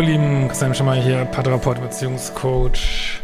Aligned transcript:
Hallo 0.00 0.12
Lieben, 0.12 0.48
Christian 0.48 0.74
Schimmer 0.74 0.94
hier, 0.94 1.26
Paartherapeut, 1.26 1.78
Beziehungscoach, 1.78 3.20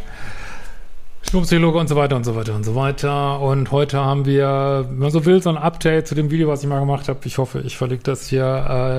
Psychologe 1.22 1.79
und 1.79 1.88
so 1.88 1.96
weiter 1.96 2.16
und 2.16 2.25
so 2.25 2.36
weiter 2.36 2.54
und 2.54 2.64
so 2.64 2.75
weiter. 2.75 3.40
Und 3.40 3.70
heute 3.70 3.98
haben 3.98 4.26
wir, 4.26 4.84
wenn 4.86 4.98
man 4.98 5.11
so 5.11 5.25
will, 5.25 5.40
so 5.40 5.48
ein 5.48 5.57
Update 5.57 6.07
zu 6.07 6.14
dem 6.14 6.30
Video, 6.30 6.49
was 6.49 6.62
ich 6.62 6.68
mal 6.68 6.80
gemacht 6.80 7.08
habe. 7.08 7.21
Ich 7.25 7.39
hoffe, 7.39 7.61
ich 7.61 7.79
verlege 7.79 8.02
das 8.02 8.29
hier. 8.29 8.44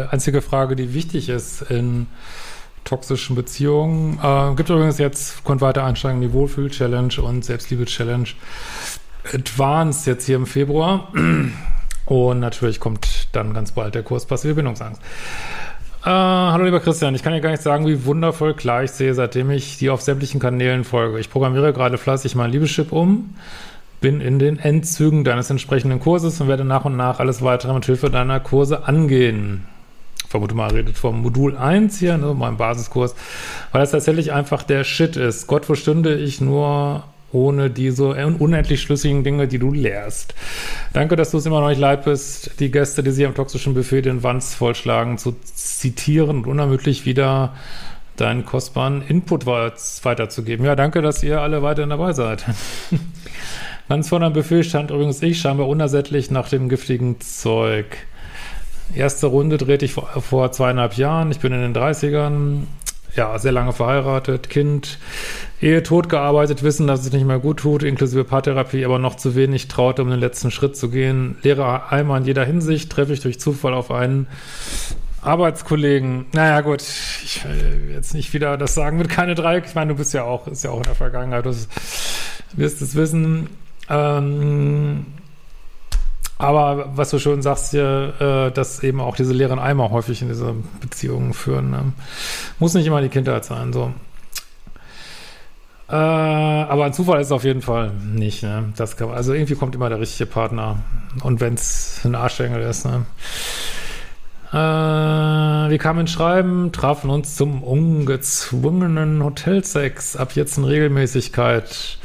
Äh, 0.09 0.11
einzige 0.11 0.41
Frage, 0.41 0.75
die 0.75 0.95
wichtig 0.95 1.29
ist 1.29 1.61
in 1.69 2.07
toxischen 2.83 3.35
Beziehungen. 3.35 4.17
Äh, 4.23 4.55
gibt 4.55 4.71
übrigens 4.71 4.97
jetzt, 4.97 5.45
könnt 5.45 5.61
weiter 5.61 5.83
einsteigen, 5.83 6.19
die 6.19 6.33
Wohlfühl-Challenge 6.33 7.21
und 7.21 7.45
Selbstliebe-Challenge 7.45 8.29
Advanced 9.35 10.07
jetzt 10.07 10.25
hier 10.25 10.37
im 10.37 10.47
Februar. 10.47 11.13
Und 12.07 12.39
natürlich 12.39 12.79
kommt 12.79 13.27
dann 13.33 13.53
ganz 13.53 13.73
bald 13.73 13.93
der 13.93 14.01
Kurs 14.01 14.25
Passive 14.25 14.55
Bindungsangst. 14.55 14.99
Äh, 16.07 16.09
hallo 16.09 16.63
lieber 16.63 16.79
Christian, 16.79 17.15
ich 17.15 17.21
kann 17.21 17.33
dir 17.33 17.41
gar 17.41 17.49
nicht 17.49 17.61
sagen, 17.61 17.85
wie 17.85 18.05
wundervoll 18.05 18.53
klar 18.53 18.81
ich 18.81 18.91
sehe, 18.91 19.13
seitdem 19.13 19.51
ich 19.51 19.77
dir 19.77 19.93
auf 19.93 20.01
sämtlichen 20.01 20.39
Kanälen 20.39 20.85
folge. 20.85 21.19
Ich 21.19 21.29
programmiere 21.29 21.73
gerade 21.73 21.97
fleißig 21.97 22.33
mein 22.33 22.49
Liebeschip 22.49 22.93
um, 22.93 23.35
bin 23.99 24.21
in 24.21 24.39
den 24.39 24.57
Endzügen 24.57 25.25
deines 25.25 25.49
entsprechenden 25.49 25.99
Kurses 25.99 26.39
und 26.39 26.47
werde 26.47 26.63
nach 26.63 26.85
und 26.85 26.95
nach 26.95 27.19
alles 27.19 27.41
weitere 27.41 27.73
mit 27.73 27.83
Hilfe 27.83 28.09
deiner 28.09 28.39
Kurse 28.39 28.87
angehen. 28.87 29.65
Vermute 30.29 30.55
mal, 30.55 30.71
redet 30.71 30.97
vom 30.97 31.21
Modul 31.21 31.57
1 31.57 31.99
hier, 31.99 32.17
ne, 32.17 32.33
meinem 32.33 32.55
Basiskurs, 32.55 33.13
weil 33.73 33.81
das 33.81 33.91
tatsächlich 33.91 34.31
einfach 34.31 34.63
der 34.63 34.85
Shit 34.85 35.17
ist. 35.17 35.47
Gott, 35.47 35.67
wo 35.67 35.75
stünde 35.75 36.15
ich 36.15 36.39
nur 36.39 37.03
ohne 37.31 37.69
diese 37.69 38.07
unendlich 38.07 38.81
schlüssigen 38.81 39.23
Dinge, 39.23 39.47
die 39.47 39.59
du 39.59 39.71
lehrst. 39.71 40.33
Danke, 40.93 41.15
dass 41.15 41.31
du 41.31 41.37
es 41.37 41.45
immer 41.45 41.59
noch 41.59 41.69
nicht 41.69 41.79
leid 41.79 42.05
bist, 42.05 42.51
die 42.59 42.71
Gäste, 42.71 43.03
die 43.03 43.11
sie 43.11 43.25
am 43.25 43.35
toxischen 43.35 43.73
Buffet 43.73 44.03
den 44.03 44.23
Wanz 44.23 44.53
vollschlagen, 44.53 45.17
zu 45.17 45.35
zitieren 45.43 46.37
und 46.37 46.47
unermüdlich 46.47 47.05
wieder 47.05 47.53
deinen 48.15 48.45
kostbaren 48.45 49.01
Input 49.07 49.45
weiterzugeben. 49.45 50.65
Ja, 50.65 50.75
danke, 50.75 51.01
dass 51.01 51.21
ihr 51.21 51.41
alle 51.41 51.61
weiterhin 51.61 51.89
dabei 51.89 52.13
seid. 52.13 52.45
Ganz 53.89 54.09
vor 54.09 54.21
einem 54.21 54.33
Buffet 54.33 54.63
stand 54.63 54.91
übrigens 54.91 55.21
ich, 55.21 55.39
scheinbar 55.39 55.67
unersättlich 55.67 56.31
nach 56.31 56.49
dem 56.49 56.67
giftigen 56.67 57.21
Zeug. 57.21 57.85
Erste 58.93 59.27
Runde 59.27 59.57
drehte 59.57 59.85
ich 59.85 59.93
vor, 59.93 60.07
vor 60.21 60.51
zweieinhalb 60.51 60.95
Jahren. 60.95 61.31
Ich 61.31 61.39
bin 61.39 61.53
in 61.53 61.61
den 61.61 61.75
30ern 61.75 62.63
ja, 63.17 63.37
sehr 63.39 63.51
lange 63.51 63.73
verheiratet, 63.73 64.49
Kind, 64.49 64.99
Ehe 65.59 65.81
tot 65.83 66.07
gearbeitet, 66.07 66.63
wissen, 66.63 66.87
dass 66.87 67.01
es 67.01 67.11
nicht 67.11 67.25
mehr 67.25 67.39
gut 67.39 67.59
tut, 67.59 67.81
inklusive 67.81 68.23
Paartherapie, 68.23 68.85
aber 68.85 68.99
noch 68.99 69.15
zu 69.15 69.35
wenig 69.35 69.67
traute, 69.67 70.03
um 70.03 70.09
den 70.09 70.19
letzten 70.19 70.51
Schritt 70.51 70.77
zu 70.77 70.89
gehen. 70.89 71.35
Lehrer 71.41 71.91
einmal 71.91 72.21
in 72.21 72.27
jeder 72.27 72.45
Hinsicht, 72.45 72.91
treffe 72.91 73.13
ich 73.13 73.21
durch 73.21 73.39
Zufall 73.39 73.73
auf 73.73 73.89
einen 73.89 74.27
Arbeitskollegen. 75.23 76.27
Naja, 76.33 76.61
gut, 76.61 76.81
ich 76.81 77.43
will 77.43 77.89
jetzt 77.91 78.13
nicht 78.13 78.33
wieder 78.33 78.55
das 78.55 78.75
sagen 78.75 78.97
mit 78.97 79.09
keine 79.09 79.33
Dreieck. 79.33 79.65
Ich 79.65 79.75
meine, 79.75 79.93
du 79.93 79.97
bist 79.97 80.13
ja 80.13 80.23
auch, 80.23 80.47
ist 80.47 80.63
ja 80.63 80.69
auch 80.69 80.77
in 80.77 80.83
der 80.83 80.95
Vergangenheit, 80.95 81.45
du 81.45 81.55
wirst 82.53 82.81
es 82.81 82.95
wissen. 82.95 83.49
Ähm, 83.89 85.07
aber 86.37 86.91
was 86.95 87.09
du 87.09 87.19
schon 87.19 87.41
sagst 87.41 87.71
hier, 87.71 88.13
äh, 88.19 88.51
dass 88.51 88.83
eben 88.83 89.01
auch 89.01 89.15
diese 89.15 89.33
leeren 89.33 89.59
Eimer 89.59 89.89
häufig 89.89 90.21
in 90.21 90.27
diese 90.27 90.53
Beziehungen 90.81 91.33
führen. 91.33 91.71
Ne? 91.71 91.93
Muss 92.59 92.73
nicht 92.73 92.85
immer 92.85 93.01
die 93.01 93.09
Kindheit 93.09 93.45
sein, 93.45 93.73
so. 93.73 93.91
Äh, 95.89 95.95
aber 95.95 96.85
ein 96.85 96.93
Zufall 96.93 97.21
ist 97.21 97.27
es 97.27 97.31
auf 97.31 97.43
jeden 97.43 97.61
Fall 97.61 97.91
nicht. 97.91 98.43
Ne? 98.43 98.73
Das 98.75 98.97
kann, 98.97 99.09
also 99.11 99.33
irgendwie 99.33 99.55
kommt 99.55 99.73
immer 99.73 99.89
der 99.89 99.99
richtige 99.99 100.29
Partner. 100.29 100.77
Und 101.23 101.39
wenn 101.39 101.55
es 101.55 102.01
ein 102.03 102.13
Arschengel 102.13 102.61
ist. 102.61 102.85
Ne? 102.85 103.05
Äh, 104.51 104.55
wir 104.55 105.77
kamen 105.77 106.01
ins 106.01 106.11
Schreiben, 106.11 106.71
trafen 106.71 107.09
uns 107.09 107.35
zum 107.35 107.63
ungezwungenen 107.63 109.23
Hotelsex. 109.23 110.15
Ab 110.17 110.33
jetzt 110.33 110.57
in 110.57 110.65
Regelmäßigkeit. 110.65 111.97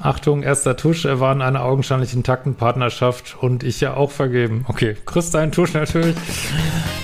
Achtung, 0.00 0.42
erster 0.42 0.76
Tusch, 0.76 1.06
er 1.06 1.20
war 1.20 1.32
in 1.32 1.40
einer 1.40 1.64
augenscheinlich 1.64 2.12
intakten 2.12 2.54
Partnerschaft 2.54 3.36
und 3.40 3.62
ich 3.62 3.80
ja 3.80 3.94
auch 3.94 4.10
vergeben. 4.10 4.64
Okay, 4.68 4.94
kriegst 5.06 5.34
deinen 5.34 5.52
Tusch 5.52 5.72
natürlich. 5.72 6.14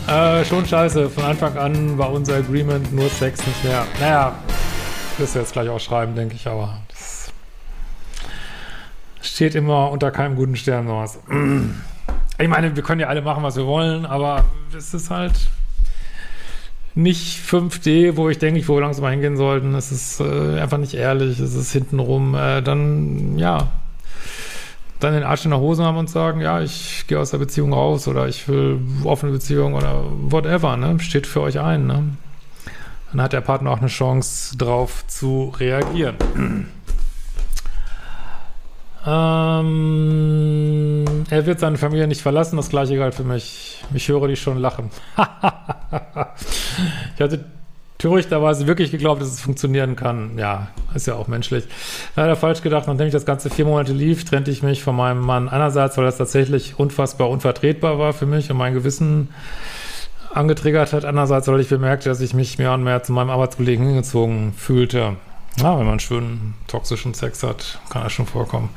äh, 0.09 0.45
schon 0.45 0.67
scheiße, 0.67 1.09
von 1.09 1.25
Anfang 1.25 1.57
an 1.57 1.97
war 1.97 2.13
unser 2.13 2.37
Agreement 2.37 2.93
nur 2.93 3.09
Sex 3.09 3.47
nicht 3.47 3.65
mehr. 3.65 3.87
Naja, 3.99 4.35
wirst 5.17 5.35
du 5.35 5.39
jetzt 5.39 5.53
gleich 5.53 5.71
auch 5.71 5.81
schreiben, 5.81 6.15
denke 6.15 6.35
ich, 6.35 6.47
aber 6.47 6.83
das 6.89 7.33
steht 9.23 9.55
immer 9.55 9.91
unter 9.91 10.11
keinem 10.11 10.37
guten 10.37 10.57
Stern 10.57 10.87
sowas. 10.87 11.19
Ich 12.39 12.49
meine, 12.49 12.77
wir 12.77 12.83
können 12.83 13.01
ja 13.01 13.07
alle 13.07 13.23
machen, 13.23 13.43
was 13.43 13.57
wir 13.57 13.67
wollen, 13.67 14.05
aber 14.05 14.45
es 14.77 14.93
ist 14.93 15.11
halt 15.11 15.33
nicht 16.95 17.41
5D, 17.41 18.17
wo 18.17 18.29
ich 18.29 18.39
denke, 18.39 18.67
wo 18.69 18.77
wir 18.77 18.83
langsam 18.83 19.03
mal 19.03 19.11
hingehen 19.11 19.37
sollten. 19.37 19.75
Es 19.75 19.93
ist 19.93 20.21
äh, 20.21 20.61
einfach 20.61 20.79
nicht 20.79 20.95
ehrlich, 20.95 21.39
es 21.41 21.55
ist 21.55 21.73
hintenrum. 21.73 22.35
Äh, 22.35 22.63
dann, 22.63 23.39
ja, 23.39 23.69
dann 25.01 25.15
den 25.15 25.25
Arsch 25.25 25.45
in 25.45 25.51
der 25.51 25.61
Hose 25.61 25.85
haben 25.85 25.97
und 25.97 26.11
sagen, 26.11 26.41
ja, 26.41 26.61
ich 26.61 27.07
gehe 27.09 27.19
aus 27.19 27.31
der 27.31 27.39
Beziehung 27.39 27.73
raus 27.73 28.07
oder 28.09 28.29
ich 28.29 28.47
will 28.49 28.79
offene 29.05 29.33
Beziehung 29.33 29.75
oder 29.75 30.05
whatever, 30.23 30.77
ne? 30.77 31.01
Steht 31.01 31.27
für 31.27 31.41
euch 31.41 31.59
ein, 31.59 31.87
ne? 31.87 32.05
Dann 33.11 33.21
hat 33.23 33.33
der 33.33 33.41
Partner 33.41 33.71
auch 33.71 33.81
eine 33.81 33.89
Chance 33.89 34.57
drauf 34.57 35.05
zu 35.07 35.53
reagieren. 35.59 36.69
Ähm, 39.05 39.65
er 41.29 41.45
wird 41.45 41.59
seine 41.59 41.77
Familie 41.77 42.07
nicht 42.07 42.23
verlassen, 42.23 42.57
das 42.57 42.69
gleiche 42.69 42.97
galt 42.97 43.17
für 43.17 43.25
mich. 43.25 43.83
Ich 43.93 44.07
höre 44.07 44.29
die 44.29 44.37
schon 44.37 44.59
lachen. 44.59 44.91
ich 47.15 47.21
hatte 47.21 47.45
törichterweise 47.99 48.67
wirklich 48.67 48.91
geglaubt, 48.91 49.23
dass 49.23 49.29
es 49.29 49.41
funktionieren 49.41 49.95
kann. 49.95 50.37
Ja, 50.37 50.69
ist 50.95 51.07
ja 51.07 51.15
auch 51.15 51.29
menschlich. 51.29 51.65
Leider 52.17 52.35
falsch 52.35 52.63
gedacht, 52.63 52.89
nachdem 52.89 53.07
ich 53.07 53.13
das 53.13 53.25
Ganze 53.25 53.49
vier 53.49 53.65
Monate 53.65 53.93
lief, 53.93 54.25
trennte 54.25 54.51
ich 54.51 54.63
mich 54.63 54.83
von 54.83 54.97
meinem 54.97 55.21
Mann. 55.21 55.49
Einerseits, 55.49 55.97
weil 55.97 56.05
das 56.05 56.19
tatsächlich 56.19 56.79
unfassbar 56.79 57.31
unvertretbar 57.31 58.01
war 58.01 58.13
für 58.13 58.27
mich 58.27 58.51
und 58.51 58.57
mein 58.57 58.75
Gewissen 58.75 59.29
angetriggert 60.35 60.93
hat. 60.93 61.05
Andererseits, 61.05 61.47
weil 61.47 61.61
ich 61.61 61.69
bemerkte, 61.69 62.09
dass 62.09 62.21
ich 62.21 62.35
mich 62.35 62.59
mehr 62.59 62.73
und 62.73 62.83
mehr 62.83 63.05
zu 63.05 63.13
meinem 63.13 63.31
Arbeitskollegen 63.31 63.87
hingezogen 63.87 64.53
fühlte. 64.57 65.17
Ja, 65.59 65.79
wenn 65.79 65.87
man 65.87 66.01
schönen 66.01 66.55
toxischen 66.67 67.15
Sex 67.15 67.43
hat, 67.43 67.79
kann 67.91 68.03
das 68.03 68.13
schon 68.13 68.27
vorkommen. 68.27 68.71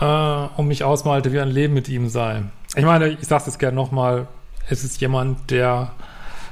Äh, 0.00 0.04
und 0.04 0.66
mich 0.66 0.84
ausmalte, 0.84 1.32
wie 1.32 1.40
ein 1.40 1.48
Leben 1.48 1.74
mit 1.74 1.88
ihm 1.88 2.08
sei. 2.08 2.42
Ich 2.74 2.84
meine, 2.84 3.08
ich 3.08 3.26
sag's 3.26 3.46
jetzt 3.46 3.58
gerne 3.58 3.76
nochmal, 3.76 4.26
es 4.68 4.84
ist 4.84 5.00
jemand, 5.00 5.50
der, 5.50 5.92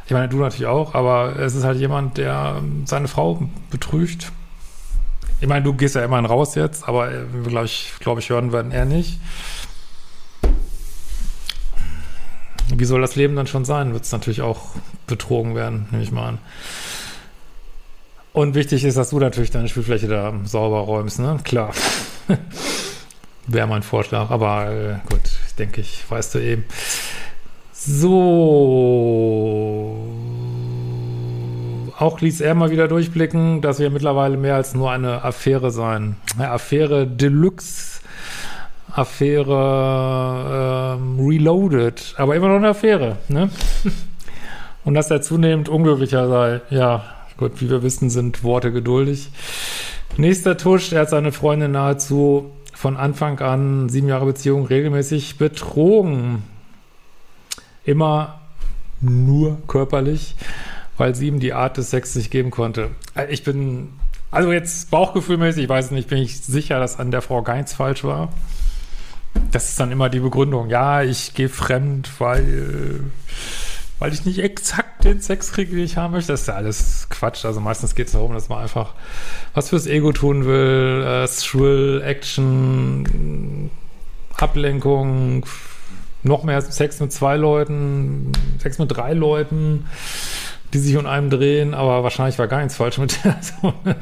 ich 0.07 0.13
meine, 0.13 0.29
du 0.29 0.39
natürlich 0.39 0.67
auch, 0.67 0.95
aber 0.95 1.37
es 1.37 1.55
ist 1.55 1.65
halt 1.65 1.79
jemand, 1.79 2.17
der 2.17 2.63
seine 2.85 3.09
Frau 3.09 3.49
betrügt. 3.71 4.31
Ich 5.41 5.49
meine, 5.49 5.65
du 5.65 5.75
gehst 5.75 5.97
ja 5.97 6.05
immerhin 6.05 6.27
raus 6.27 6.55
jetzt, 6.55 6.89
aber 6.89 7.13
äh, 7.13 7.25
glaube 7.47 7.67
ich, 7.67 7.93
glaube 7.99 8.21
ich, 8.21 8.31
hören 8.31 8.53
werden 8.53 8.71
er 8.71 8.85
nicht. 8.85 9.19
Wie 12.75 12.85
soll 12.85 13.01
das 13.01 13.17
Leben 13.17 13.37
dann 13.37 13.47
schon 13.47 13.65
sein? 13.65 13.93
Wird 13.93 14.05
es 14.05 14.13
natürlich 14.13 14.43
auch 14.43 14.71
betrogen 15.07 15.55
werden, 15.55 15.87
nehme 15.91 16.03
ich 16.03 16.13
mal 16.13 16.29
an. 16.29 16.39
Und 18.33 18.55
wichtig 18.55 18.85
ist, 18.85 18.97
dass 18.97 19.11
du 19.11 19.19
natürlich 19.19 19.51
deine 19.51 19.69
Spielfläche 19.69 20.09
da 20.09 20.33
sauber 20.45 20.81
räumst, 20.81 21.19
ne? 21.19 21.39
Klar. 21.43 21.73
Wäre 23.47 23.67
mein 23.67 23.83
Vorschlag, 23.83 24.31
aber 24.31 24.71
äh, 24.71 24.95
gut, 25.09 25.23
denke, 25.59 25.81
ich 25.81 26.05
weißt 26.09 26.35
du 26.35 26.39
eben. 26.39 26.65
So. 27.87 29.77
Auch 31.99 32.21
ließ 32.21 32.41
er 32.41 32.55
mal 32.55 32.71
wieder 32.71 32.89
durchblicken, 32.89 33.63
dass 33.63 33.79
wir 33.79 33.91
mittlerweile 33.91 34.37
mehr 34.37 34.57
als 34.57 34.75
nur 34.75 34.91
eine 34.91 35.25
Affäre 35.25 35.71
sein. 35.71 36.17
Eine 36.37 36.51
Affäre 36.51 37.07
Deluxe. 37.07 38.01
Affäre 38.93 40.97
ähm, 40.99 41.19
Reloaded, 41.21 42.15
aber 42.17 42.35
immer 42.35 42.49
noch 42.49 42.57
eine 42.57 42.69
Affäre, 42.69 43.19
ne? 43.29 43.51
Und 44.85 44.95
dass 44.95 45.11
er 45.11 45.21
zunehmend 45.21 45.69
unglücklicher 45.69 46.29
sei, 46.29 46.63
ja, 46.71 47.05
Gut, 47.37 47.61
wie 47.61 47.69
wir 47.69 47.83
wissen, 47.83 48.09
sind 48.09 48.45
Worte 48.45 48.73
geduldig. 48.73 49.29
Nächster 50.17 50.57
Tusch, 50.57 50.93
er 50.93 51.03
hat 51.03 51.11
seine 51.11 51.33
Freundin 51.33 51.73
nahezu 51.73 52.51
von 52.73 52.97
Anfang 52.97 53.39
an, 53.41 53.91
sieben 53.91 54.09
Jahre 54.09 54.25
Beziehung, 54.25 54.65
regelmäßig 54.65 55.37
betrogen. 55.37 56.43
Immer 57.87 58.41
nur 59.01 59.59
körperlich, 59.67 60.35
weil 60.99 61.15
sie 61.15 61.29
ihm 61.29 61.41
die 61.41 61.55
Art 61.55 61.79
des 61.79 61.91
Sex 61.91 62.15
nicht 62.15 62.31
geben 62.31 62.51
konnte. 62.51 62.91
Äh, 63.15 63.27
ich 63.31 63.43
bin, 63.43 63.89
also 64.31 64.53
jetzt 64.53 64.91
bauchgefühlmäßig, 64.91 65.65
ich 65.65 65.69
weiß 65.69 65.93
nicht, 65.93 66.09
bin 66.09 66.19
ich 66.19 66.41
sicher, 66.41 66.79
dass 66.79 66.99
an 66.99 67.11
der 67.11 67.23
Frau 67.23 67.43
Geinz 67.43 67.73
falsch 67.73 68.05
war. 68.05 68.29
Das 69.51 69.71
ist 69.71 69.81
dann 69.81 69.93
immer 69.93 70.09
die 70.11 70.21
Begründung. 70.21 70.69
Ja, 70.69 71.03
ich 71.03 71.33
gehe 71.35 71.49
fremd, 71.49 72.11
weil 72.19 73.01
weil 73.99 74.13
ich 74.13 74.25
nicht 74.27 74.39
exakt 74.39 75.05
den 75.05 75.21
Sex 75.21 75.53
kriege, 75.53 75.75
den 75.75 75.85
ich 75.85 75.97
haben 75.97 76.13
möchte. 76.13 76.33
Das 76.33 76.43
ist 76.43 76.49
ja 76.49 76.55
alles 76.55 77.07
Quatsch. 77.09 77.45
Also 77.45 77.61
meistens 77.61 77.95
geht 77.95 78.09
es 78.09 78.13
darum, 78.13 78.35
dass 78.35 78.49
man 78.49 78.63
einfach 78.63 78.93
was 79.55 79.71
fürs 79.71 79.87
Ego 79.87 80.13
tun 80.13 80.45
will, 80.45 81.03
äh, 81.07 81.27
Thrill, 81.27 82.03
Action, 82.05 83.71
Ablenkung, 84.37 85.47
noch 86.27 86.43
mehr 86.45 86.61
Sex 86.61 87.01
mit 87.01 87.13
zwei 87.13 87.37
Leuten, 87.37 88.33
Sex 88.59 88.79
mit 88.79 88.95
drei 88.95 89.13
Leuten, 89.13 89.87
die 90.73 90.79
sich 90.79 90.97
um 90.97 91.07
einem 91.07 91.31
drehen, 91.31 91.75
aber 91.75 92.03
wahrscheinlich 92.03 92.39
war 92.39 92.49
gar 92.49 92.59
nichts 92.59 92.77
falsch 92.77 92.99
mit 92.99 93.25
der. 93.25 93.37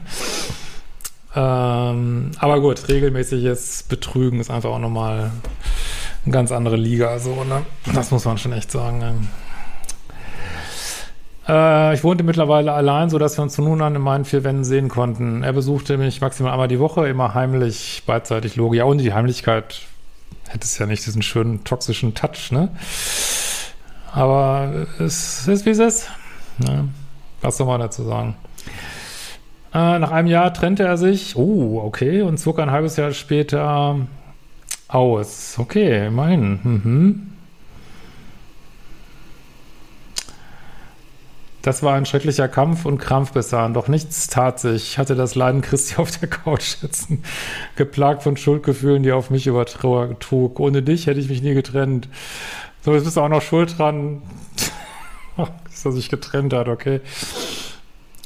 Ähm, 1.37 2.31
aber 2.39 2.61
gut, 2.61 2.89
regelmäßiges 2.89 3.87
Betrügen 3.89 4.39
ist 4.39 4.53
einfach 4.53 4.71
auch 4.71 4.79
nochmal 4.79 5.33
eine 6.25 6.33
ganz 6.33 6.53
andere 6.53 6.77
Liga, 6.77 7.19
so, 7.19 7.43
ne? 7.43 7.63
Das 7.93 8.13
muss 8.13 8.25
man 8.25 8.39
schon 8.39 8.53
echt 8.53 8.71
sagen. 8.71 9.01
Ne? 9.01 9.15
Ich 11.93 12.05
wohnte 12.05 12.25
mittlerweile 12.25 12.73
allein, 12.73 13.11
so 13.11 13.19
dass 13.19 13.37
wir 13.37 13.43
uns 13.43 13.57
von 13.57 13.65
nun 13.65 13.83
an 13.83 13.97
in 13.97 14.01
meinen 14.01 14.25
vier 14.25 14.45
Wänden 14.45 14.65
sehen 14.65 14.89
konnten. 14.89 15.43
Er 15.43 15.53
besuchte 15.53 15.99
mich 15.99 16.23
maximal 16.23 16.53
einmal 16.53 16.69
die 16.69 16.79
Woche, 16.79 17.07
immer 17.07 17.35
heimlich, 17.35 18.05
beidseitig 18.07 18.57
Logi. 18.57 18.79
Ja, 18.79 18.85
und 18.85 18.99
die 18.99 19.13
Heimlichkeit 19.13 19.83
hätte 20.55 20.65
es 20.65 20.79
ja 20.79 20.87
nicht 20.87 21.05
diesen 21.05 21.23
schönen 21.23 21.65
toxischen 21.65 22.15
Touch, 22.15 22.53
ne? 22.53 22.69
Aber 24.13 24.87
es 25.01 25.49
ist, 25.49 25.67
wie 25.67 25.71
es 25.71 25.81
ist. 25.81 26.11
Ne? 26.59 26.89
Was 27.43 27.57
soll 27.57 27.67
man 27.67 27.81
dazu 27.81 28.05
sagen? 28.05 28.37
Äh, 29.75 29.99
nach 29.99 30.13
einem 30.13 30.29
Jahr 30.29 30.55
trennte 30.55 30.85
er 30.85 30.97
sich. 30.97 31.35
Oh, 31.35 31.83
okay. 31.85 32.23
Und 32.23 32.39
zog 32.39 32.61
ein 32.61 32.71
halbes 32.71 32.97
Jahr 32.97 33.11
später 33.11 33.99
aus. 34.87 35.57
Okay, 35.59 36.07
immerhin. 36.07 36.61
Mhm. 36.63 37.34
Das 41.65 41.83
war 41.83 41.95
ein 41.95 42.05
schrecklicher 42.05 42.47
Kampf 42.47 42.85
und 42.85 42.99
Krampf 42.99 43.33
bis 43.33 43.49
dahin, 43.49 43.73
doch 43.73 43.89
nichts 43.89 44.27
tat 44.27 44.61
sich. 44.61 44.83
Ich 44.83 44.99
hatte 44.99 45.15
das 45.15 45.35
Leiden 45.35 45.63
Christi 45.63 45.97
auf 45.97 46.11
der 46.11 46.29
Couch 46.29 46.77
sitzen, 46.77 47.23
geplagt 47.75 48.23
von 48.23 48.37
Schuldgefühlen, 48.37 49.03
die 49.03 49.13
auf 49.13 49.31
mich 49.31 49.47
übertrug. 49.47 50.61
Ohne 50.61 50.83
dich 50.83 51.07
hätte 51.07 51.21
ich 51.21 51.31
mich 51.31 51.41
nie 51.41 51.55
getrennt. 51.55 52.11
So, 52.83 52.93
jetzt 52.93 53.05
bist 53.05 53.17
du 53.17 53.23
auch 53.23 53.31
noch 53.31 53.41
schuld 53.41 53.79
dran, 53.79 54.21
dass 55.39 55.85
er 55.87 55.93
sich 55.93 56.11
getrennt 56.11 56.53
hat, 56.53 56.69
okay. 56.69 57.01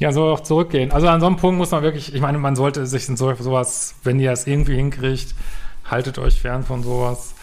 Ja, 0.00 0.10
soll 0.10 0.32
auch 0.32 0.40
zurückgehen. 0.40 0.90
Also 0.90 1.06
an 1.06 1.20
so 1.20 1.26
einem 1.26 1.36
Punkt 1.36 1.58
muss 1.58 1.70
man 1.70 1.84
wirklich, 1.84 2.12
ich 2.12 2.20
meine, 2.20 2.38
man 2.38 2.56
sollte 2.56 2.86
sich 2.86 3.08
in 3.08 3.16
so, 3.16 3.32
sowas, 3.36 3.94
wenn 4.02 4.18
ihr 4.18 4.32
es 4.32 4.48
irgendwie 4.48 4.74
hinkriegt, 4.74 5.36
haltet 5.84 6.18
euch 6.18 6.40
fern 6.40 6.64
von 6.64 6.82
sowas. 6.82 7.36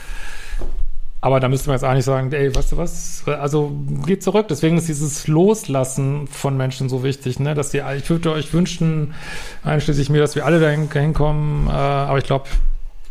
Aber 1.26 1.40
da 1.40 1.50
müsste 1.50 1.70
man 1.70 1.76
jetzt 1.78 1.84
eigentlich 1.84 2.06
sagen, 2.06 2.32
ey, 2.34 2.56
weißt 2.56 2.74
du 2.74 2.78
was? 2.78 3.24
Also 3.26 3.72
geht 4.06 4.22
zurück. 4.22 4.46
Deswegen 4.48 4.78
ist 4.78 4.88
dieses 4.88 5.26
Loslassen 5.26 6.28
von 6.28 6.56
Menschen 6.56 6.88
so 6.88 7.04
wichtig, 7.04 7.40
ne? 7.40 7.56
Dass 7.56 7.72
die, 7.72 7.82
ich 7.98 8.08
würde 8.12 8.32
euch 8.32 8.54
wünschen, 8.54 9.16
einschließlich 9.64 10.12
mir, 10.12 10.22
dass 10.22 10.36
wir 10.36 10.46
alle 10.46 10.60
dahin 10.60 10.88
hinkommen. 10.88 11.66
Äh, 11.66 11.72
aber 11.72 12.20
ich 12.20 12.26
glaube, 12.26 12.46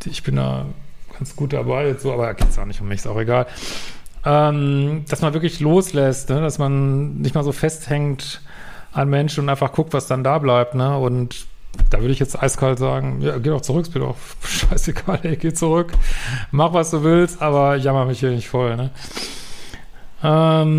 ich 0.04 0.22
bin 0.22 0.36
da 0.36 0.64
ganz 1.18 1.34
gut 1.34 1.54
dabei. 1.54 1.88
Jetzt 1.88 2.04
so, 2.04 2.12
aber 2.12 2.32
geht 2.34 2.50
es 2.50 2.56
auch 2.56 2.66
nicht 2.66 2.80
um 2.80 2.86
mich, 2.86 2.98
ist 3.00 3.08
auch 3.08 3.18
egal. 3.18 3.48
Ähm, 4.24 5.04
dass 5.08 5.20
man 5.20 5.34
wirklich 5.34 5.58
loslässt, 5.58 6.30
ne? 6.30 6.40
dass 6.40 6.58
man 6.58 7.16
nicht 7.16 7.34
mal 7.34 7.42
so 7.42 7.50
festhängt 7.50 8.42
an 8.92 9.10
Menschen 9.10 9.40
und 9.40 9.48
einfach 9.48 9.72
guckt, 9.72 9.92
was 9.92 10.06
dann 10.06 10.22
da 10.22 10.38
bleibt, 10.38 10.76
ne? 10.76 10.96
Und 10.96 11.46
da 11.90 12.00
würde 12.00 12.12
ich 12.12 12.18
jetzt 12.18 12.40
eiskalt 12.40 12.78
sagen, 12.78 13.20
ja, 13.20 13.38
geh 13.38 13.50
doch 13.50 13.60
zurück, 13.60 13.86
ist 13.86 13.94
mir 13.94 14.00
doch 14.00 14.16
scheißegal, 14.42 15.20
ey, 15.22 15.36
geh 15.36 15.52
zurück, 15.52 15.92
mach, 16.50 16.72
was 16.72 16.90
du 16.90 17.02
willst, 17.02 17.40
aber 17.42 17.76
jammer 17.76 18.04
mich 18.04 18.20
hier 18.20 18.30
nicht 18.30 18.48
voll, 18.48 18.76
ne? 18.76 18.90
Ähm, 20.22 20.72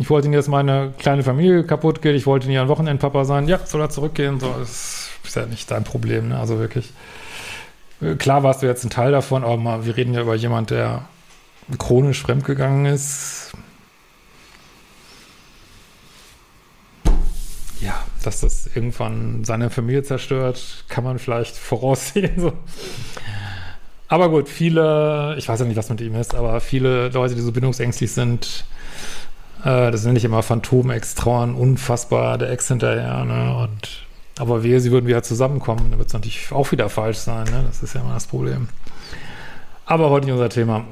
ich 0.00 0.08
wollte 0.08 0.28
nicht, 0.28 0.38
dass 0.38 0.48
meine 0.48 0.94
kleine 0.98 1.22
Familie 1.22 1.64
kaputt 1.64 2.00
geht, 2.02 2.16
ich 2.16 2.26
wollte 2.26 2.48
nie 2.48 2.58
ein 2.58 2.68
Wochenendpapa 2.68 3.24
sein, 3.24 3.46
ja, 3.48 3.58
soll 3.64 3.80
er 3.82 3.90
zurückgehen, 3.90 4.40
so, 4.40 4.54
das 4.58 5.10
ist 5.24 5.36
ja 5.36 5.46
nicht 5.46 5.70
dein 5.70 5.84
Problem, 5.84 6.28
ne? 6.28 6.38
Also 6.38 6.58
wirklich. 6.58 6.92
Klar 8.18 8.42
warst 8.42 8.62
du 8.62 8.66
jetzt 8.66 8.82
ein 8.82 8.90
Teil 8.90 9.12
davon, 9.12 9.44
aber 9.44 9.84
wir 9.84 9.94
reden 9.94 10.14
ja 10.14 10.22
über 10.22 10.34
jemand, 10.34 10.70
der 10.70 11.02
chronisch 11.78 12.22
fremdgegangen 12.22 12.86
ist, 12.86 13.52
ja, 17.80 17.94
dass 18.30 18.40
das 18.40 18.70
irgendwann 18.74 19.44
seine 19.44 19.70
Familie 19.70 20.02
zerstört, 20.02 20.84
kann 20.88 21.04
man 21.04 21.18
vielleicht 21.18 21.56
voraussehen. 21.56 22.40
So. 22.40 22.52
Aber 24.08 24.28
gut, 24.28 24.48
viele, 24.48 25.34
ich 25.38 25.48
weiß 25.48 25.60
ja 25.60 25.66
nicht, 25.66 25.76
was 25.76 25.90
mit 25.90 26.00
ihm 26.00 26.14
ist, 26.14 26.34
aber 26.34 26.60
viele 26.60 27.08
Leute, 27.08 27.34
die 27.34 27.40
so 27.40 27.52
bindungsängstlich 27.52 28.12
sind, 28.12 28.64
äh, 29.64 29.90
das 29.90 30.04
nenne 30.04 30.18
ich 30.18 30.24
immer 30.24 30.42
Phantom-Extrauen, 30.42 31.54
unfassbar 31.54 32.38
der 32.38 32.50
Ex 32.50 32.68
hinterher, 32.68 33.24
ne? 33.24 33.56
Und 33.56 34.06
aber 34.38 34.62
wehe, 34.62 34.80
sie 34.80 34.90
würden 34.90 35.06
wieder 35.06 35.22
zusammenkommen, 35.22 35.90
dann 35.90 35.98
wird 35.98 36.08
es 36.08 36.14
natürlich 36.14 36.50
auch 36.50 36.72
wieder 36.72 36.88
falsch 36.88 37.18
sein, 37.18 37.44
ne? 37.44 37.64
Das 37.66 37.82
ist 37.82 37.94
ja 37.94 38.00
immer 38.00 38.14
das 38.14 38.26
Problem. 38.26 38.68
Aber 39.86 40.10
heute 40.10 40.26
nicht 40.26 40.32
unser 40.32 40.48
Thema. 40.48 40.84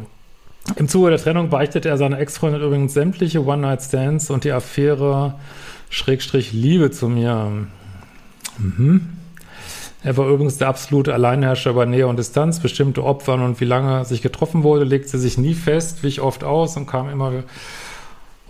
Im 0.77 0.87
Zuge 0.87 1.11
der 1.11 1.19
Trennung 1.19 1.49
beichtet 1.49 1.87
er 1.87 1.97
seiner 1.97 2.19
Ex-Freundin 2.19 2.61
übrigens 2.61 2.93
sämtliche 2.93 3.45
One-Night-Stands 3.45 4.29
und 4.31 4.45
die 4.45 4.53
Affäre 4.53 5.35
Schrägstrich 5.91 6.53
Liebe 6.53 6.91
zu 6.91 7.09
mir. 7.09 7.67
Mhm. 8.59 9.19
Er 10.03 10.17
war 10.17 10.29
übrigens 10.29 10.59
der 10.59 10.69
absolute 10.69 11.13
Alleinherrscher 11.13 11.73
bei 11.73 11.85
Nähe 11.85 12.07
und 12.07 12.19
Distanz, 12.19 12.61
bestimmte 12.61 13.03
Opfern 13.05 13.43
und 13.43 13.61
wie 13.61 13.65
lange 13.65 14.05
sich 14.05 14.23
getroffen 14.23 14.63
wurde, 14.63 14.85
legte 14.85 15.19
sich 15.19 15.39
nie 15.39 15.55
fest, 15.55 16.03
wich 16.03 16.21
oft 16.21 16.45
aus 16.45 16.77
und 16.77 16.87
kam 16.87 17.09
immer 17.09 17.43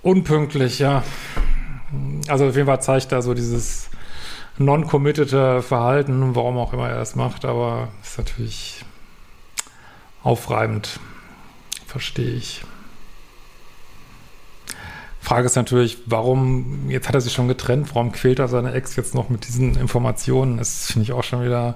unpünktlich, 0.03 0.79
ja. 0.79 1.03
Also 2.29 2.49
auf 2.49 2.55
jeden 2.55 2.67
Fall 2.67 2.83
zeigt 2.83 3.13
er 3.13 3.23
so 3.23 3.33
dieses 3.33 3.89
non-committete 4.59 5.63
Verhalten, 5.63 6.35
warum 6.35 6.59
auch 6.59 6.73
immer 6.75 6.89
er 6.89 6.99
das 6.99 7.17
macht, 7.17 7.45
aber 7.45 7.89
ist 8.03 8.19
natürlich 8.19 8.85
aufreibend. 10.23 11.01
Verstehe 11.87 12.33
ich. 12.33 12.63
Frage 15.29 15.45
ist 15.45 15.57
natürlich, 15.57 15.99
warum, 16.07 16.89
jetzt 16.89 17.07
hat 17.07 17.15
er 17.15 17.21
sich 17.21 17.35
schon 17.35 17.49
getrennt, 17.49 17.91
warum 17.95 18.13
quält 18.13 18.39
er 18.39 18.49
seine 18.49 18.73
Ex 18.73 18.97
jetzt 18.97 19.15
noch 19.15 19.29
mit 19.29 19.47
diesen 19.47 19.77
Informationen? 19.77 20.57
Das 20.57 20.87
finde 20.87 21.03
ich 21.03 21.13
auch 21.13 21.23
schon 21.23 21.45
wieder, 21.45 21.75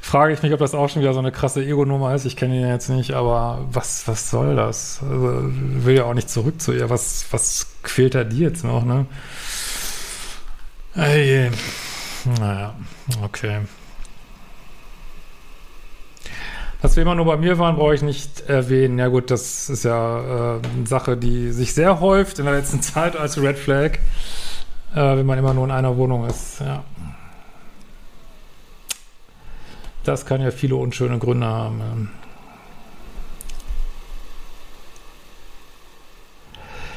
frage 0.00 0.32
ich 0.32 0.42
mich, 0.42 0.50
ob 0.54 0.60
das 0.60 0.74
auch 0.74 0.88
schon 0.88 1.02
wieder 1.02 1.12
so 1.12 1.18
eine 1.18 1.30
krasse 1.30 1.62
Ego-Nummer 1.62 2.14
ist. 2.14 2.24
Ich 2.24 2.36
kenne 2.36 2.58
ihn 2.58 2.66
jetzt 2.66 2.88
nicht, 2.88 3.12
aber 3.12 3.66
was, 3.70 4.08
was 4.08 4.30
soll 4.30 4.56
das? 4.56 5.00
Also, 5.02 5.42
will 5.50 5.94
ja 5.94 6.04
auch 6.04 6.14
nicht 6.14 6.30
zurück 6.30 6.58
zu 6.62 6.72
ihr. 6.72 6.88
Was, 6.88 7.26
was 7.32 7.66
quält 7.82 8.14
er 8.14 8.24
die 8.24 8.38
jetzt 8.38 8.64
noch, 8.64 8.82
ne? 8.82 9.04
Ey, 10.94 11.50
naja, 12.38 12.72
okay. 13.22 13.58
Dass 16.82 16.96
wir 16.96 17.02
immer 17.02 17.14
nur 17.14 17.26
bei 17.26 17.36
mir 17.36 17.58
waren, 17.58 17.76
brauche 17.76 17.94
ich 17.94 18.02
nicht 18.02 18.48
erwähnen. 18.48 18.98
Ja 18.98 19.08
gut, 19.08 19.30
das 19.30 19.68
ist 19.68 19.84
ja 19.84 20.56
äh, 20.56 20.60
eine 20.74 20.86
Sache, 20.86 21.16
die 21.16 21.52
sich 21.52 21.74
sehr 21.74 22.00
häuft 22.00 22.38
in 22.38 22.46
der 22.46 22.54
letzten 22.54 22.80
Zeit 22.82 23.16
als 23.16 23.40
Red 23.40 23.58
Flag, 23.58 23.98
äh, 24.94 25.16
wenn 25.16 25.26
man 25.26 25.38
immer 25.38 25.52
nur 25.52 25.64
in 25.64 25.70
einer 25.70 25.96
Wohnung 25.96 26.26
ist. 26.26 26.60
Ja. 26.60 26.84
Das 30.04 30.24
kann 30.24 30.40
ja 30.40 30.50
viele 30.50 30.76
unschöne 30.76 31.18
Gründe 31.18 31.46
haben. 31.46 32.10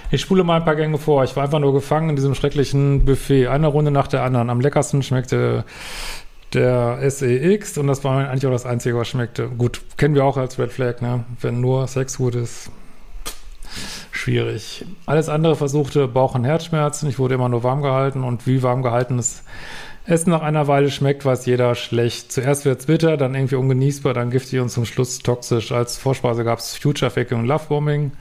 Ich 0.09 0.21
spule 0.21 0.43
mal 0.43 0.57
ein 0.57 0.65
paar 0.65 0.75
Gänge 0.75 0.99
vor. 0.99 1.23
Ich 1.23 1.35
war 1.35 1.43
einfach 1.43 1.59
nur 1.59 1.73
gefangen 1.73 2.11
in 2.11 2.15
diesem 2.15 2.35
schrecklichen 2.35 3.03
Buffet. 3.03 3.47
Eine 3.47 3.67
Runde 3.67 3.91
nach 3.91 4.07
der 4.07 4.23
anderen. 4.23 4.49
Am 4.49 4.61
leckersten 4.61 5.01
schmeckte 5.03 5.65
der 6.53 7.00
SEX 7.10 7.77
und 7.77 7.88
das 7.88 8.03
war 8.03 8.29
eigentlich 8.29 8.45
auch 8.45 8.51
das 8.51 8.65
Einzige, 8.65 8.98
was 8.98 9.07
schmeckte. 9.07 9.50
Gut, 9.50 9.81
kennen 9.98 10.15
wir 10.15 10.25
auch 10.25 10.38
als 10.38 10.60
Red 10.60 10.72
Flag, 10.72 11.01
ne? 11.01 11.25
Wenn 11.41 11.62
nur 11.62 11.88
Sex 11.88 12.17
gut 12.17 12.36
ist, 12.36 12.72
schwierig. 14.12 14.86
Alles 15.05 15.29
andere 15.29 15.55
versuchte 15.55 16.07
Bauch- 16.07 16.36
und 16.36 16.45
Herzschmerzen. 16.45 17.10
Ich 17.10 17.19
wurde 17.19 17.36
immer 17.36 17.50
nur 17.50 17.63
warm 17.63 17.81
gehalten 17.81 18.24
und 18.24 18.48
wie 18.48 18.63
warm 18.63 18.83
gehaltenes 18.83 19.43
Essen 20.05 20.31
nach 20.31 20.41
einer 20.41 20.67
Weile 20.67 20.91
schmeckt, 20.91 21.24
weiß 21.24 21.45
jeder 21.45 21.75
schlecht. 21.75 22.31
Zuerst 22.31 22.65
wird 22.65 22.81
es 22.81 22.86
bitter, 22.88 23.15
dann 23.15 23.36
irgendwie 23.36 23.55
ungenießbar, 23.55 24.13
dann 24.13 24.31
giftig 24.31 24.60
und 24.60 24.69
zum 24.69 24.86
Schluss 24.86 25.19
toxisch. 25.19 25.72
Als 25.72 25.98
Vorspeise 25.98 26.43
gab 26.43 26.60
es 26.60 26.75
Future 26.75 27.10
Faking 27.10 27.39
und 27.39 27.45
Lovebombing. 27.45 28.12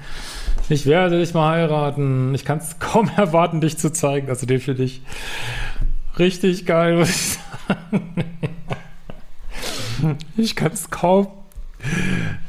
Ich 0.68 0.86
werde 0.86 1.18
dich 1.18 1.34
mal 1.34 1.56
heiraten. 1.56 2.34
Ich 2.34 2.44
kann 2.44 2.58
es 2.58 2.78
kaum 2.78 3.10
erwarten, 3.16 3.60
dich 3.60 3.78
zu 3.78 3.92
zeigen. 3.92 4.28
Also 4.28 4.46
den 4.46 4.60
finde 4.60 4.84
ich 4.84 5.02
richtig 6.18 6.66
geil, 6.66 6.96
muss 6.96 7.10
ich 7.10 7.38
ich 10.36 10.56
kann 10.56 10.72
es 10.72 10.90
kaum 10.90 11.28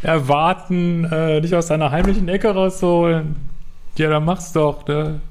erwarten, 0.02 1.06
äh, 1.06 1.42
dich 1.42 1.56
aus 1.56 1.68
deiner 1.68 1.92
heimlichen 1.92 2.28
Ecke 2.28 2.54
rauszuholen. 2.54 3.36
Ja, 3.98 4.10
dann 4.10 4.26
mach's 4.26 4.54
doch. 4.54 4.88
Ne? 4.88 5.22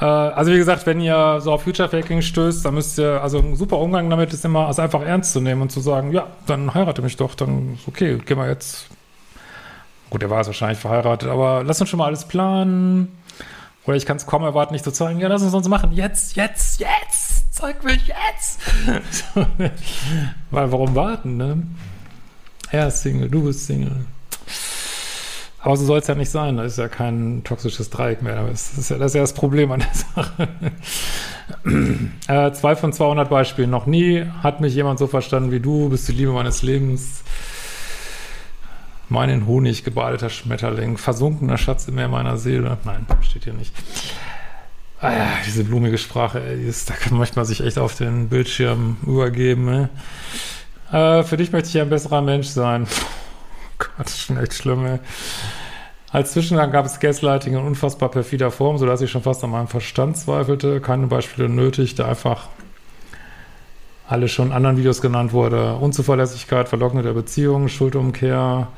Äh, 0.00 0.04
also 0.04 0.52
wie 0.52 0.56
gesagt, 0.56 0.86
wenn 0.86 1.00
ihr 1.00 1.40
so 1.40 1.52
auf 1.52 1.62
Future 1.62 1.88
Faking 1.88 2.22
stößt, 2.22 2.64
dann 2.64 2.74
müsst 2.74 2.98
ihr, 2.98 3.22
also 3.22 3.38
ein 3.38 3.56
super 3.56 3.78
Umgang 3.78 4.08
damit 4.10 4.32
ist 4.32 4.44
immer, 4.44 4.66
also 4.66 4.82
einfach 4.82 5.02
ernst 5.02 5.32
zu 5.32 5.40
nehmen 5.40 5.62
und 5.62 5.72
zu 5.72 5.80
sagen, 5.80 6.12
ja, 6.12 6.26
dann 6.46 6.74
heirate 6.74 7.02
mich 7.02 7.16
doch, 7.16 7.34
dann 7.34 7.74
ist 7.74 7.88
okay, 7.88 8.18
gehen 8.18 8.38
wir 8.38 8.48
jetzt. 8.48 8.88
Gut, 10.10 10.22
er 10.22 10.30
war 10.30 10.38
jetzt 10.38 10.46
wahrscheinlich 10.46 10.78
verheiratet, 10.78 11.28
aber 11.28 11.64
lass 11.64 11.80
uns 11.80 11.90
schon 11.90 11.98
mal 11.98 12.06
alles 12.06 12.24
planen. 12.24 13.08
Oder 13.86 13.96
ich 13.96 14.06
kann 14.06 14.16
es 14.16 14.26
kaum 14.26 14.42
erwarten, 14.42 14.72
nicht 14.72 14.84
zu 14.84 14.92
zeigen, 14.92 15.20
ja, 15.20 15.28
lass 15.28 15.42
uns 15.42 15.54
uns 15.54 15.68
machen. 15.68 15.92
Jetzt, 15.92 16.36
jetzt, 16.36 16.80
jetzt! 16.80 17.25
Zeig 17.56 17.82
mich 17.84 18.06
jetzt. 18.06 18.60
Weil 20.50 20.72
warum 20.72 20.94
warten, 20.94 21.36
ne? 21.36 21.62
Er 22.70 22.88
ist 22.88 23.02
Single, 23.02 23.28
du 23.28 23.44
bist 23.44 23.66
Single. 23.66 24.06
Aber 25.60 25.76
so 25.76 25.84
soll 25.84 25.98
es 25.98 26.06
ja 26.06 26.14
nicht 26.14 26.30
sein. 26.30 26.58
Das 26.58 26.72
ist 26.72 26.78
ja 26.78 26.88
kein 26.88 27.42
toxisches 27.42 27.90
Dreieck 27.90 28.22
mehr. 28.22 28.46
Das 28.46 28.78
ist 28.78 28.90
ja 28.90 28.98
das, 28.98 29.12
ist 29.12 29.14
ja 29.14 29.22
das 29.22 29.32
Problem 29.32 29.72
an 29.72 29.80
der 29.80 29.94
Sache. 29.94 30.48
äh, 32.28 32.52
zwei 32.52 32.76
von 32.76 32.92
200 32.92 33.28
Beispielen. 33.28 33.70
Noch 33.70 33.86
nie 33.86 34.26
hat 34.42 34.60
mich 34.60 34.74
jemand 34.74 34.98
so 34.98 35.06
verstanden 35.06 35.50
wie 35.50 35.60
du. 35.60 35.88
Bist 35.88 36.06
die 36.08 36.12
Liebe 36.12 36.32
meines 36.32 36.62
Lebens. 36.62 37.24
Mein 39.08 39.30
in 39.30 39.46
Honig 39.46 39.82
gebadeter 39.82 40.28
Schmetterling. 40.28 40.98
Versunkener 40.98 41.58
Schatz 41.58 41.88
im 41.88 41.96
Meer 41.96 42.08
meiner 42.08 42.36
Seele. 42.36 42.78
Nein, 42.84 43.06
steht 43.22 43.44
hier 43.44 43.54
nicht. 43.54 43.72
Ah 45.00 45.12
ja, 45.12 45.26
diese 45.46 45.64
blumige 45.64 45.98
Sprache, 45.98 46.42
ey, 46.42 46.66
ist, 46.66 46.88
da 46.88 46.94
kann 46.94 47.18
manchmal 47.18 47.44
sich 47.44 47.62
echt 47.62 47.78
auf 47.78 47.96
den 47.96 48.28
Bildschirm 48.28 48.96
übergeben. 49.06 49.90
Äh, 50.90 51.22
für 51.22 51.36
dich 51.36 51.52
möchte 51.52 51.68
ich 51.68 51.78
ein 51.78 51.90
besserer 51.90 52.22
Mensch 52.22 52.46
sein. 52.46 52.86
Gott, 53.78 53.90
das 53.98 54.12
ist 54.12 54.20
schon 54.22 54.38
echt 54.38 54.54
schlimm, 54.54 54.86
ey. 54.86 54.98
Als 56.12 56.32
Zwischengang 56.32 56.70
gab 56.70 56.86
es 56.86 56.98
Gaslighting 56.98 57.54
in 57.54 57.60
unfassbar 57.60 58.08
perfider 58.10 58.50
Form, 58.50 58.78
sodass 58.78 59.02
ich 59.02 59.10
schon 59.10 59.22
fast 59.22 59.44
an 59.44 59.50
meinem 59.50 59.68
Verstand 59.68 60.16
zweifelte. 60.16 60.80
Keine 60.80 61.08
Beispiele 61.08 61.48
nötig, 61.48 61.94
da 61.94 62.08
einfach 62.08 62.48
alles 64.08 64.30
schon 64.30 64.52
anderen 64.52 64.78
Videos 64.78 65.02
genannt 65.02 65.32
wurde. 65.32 65.74
Unzuverlässigkeit, 65.74 66.68
verlockende 66.68 67.12
Beziehungen, 67.12 67.68
Schuldumkehr, 67.68 68.68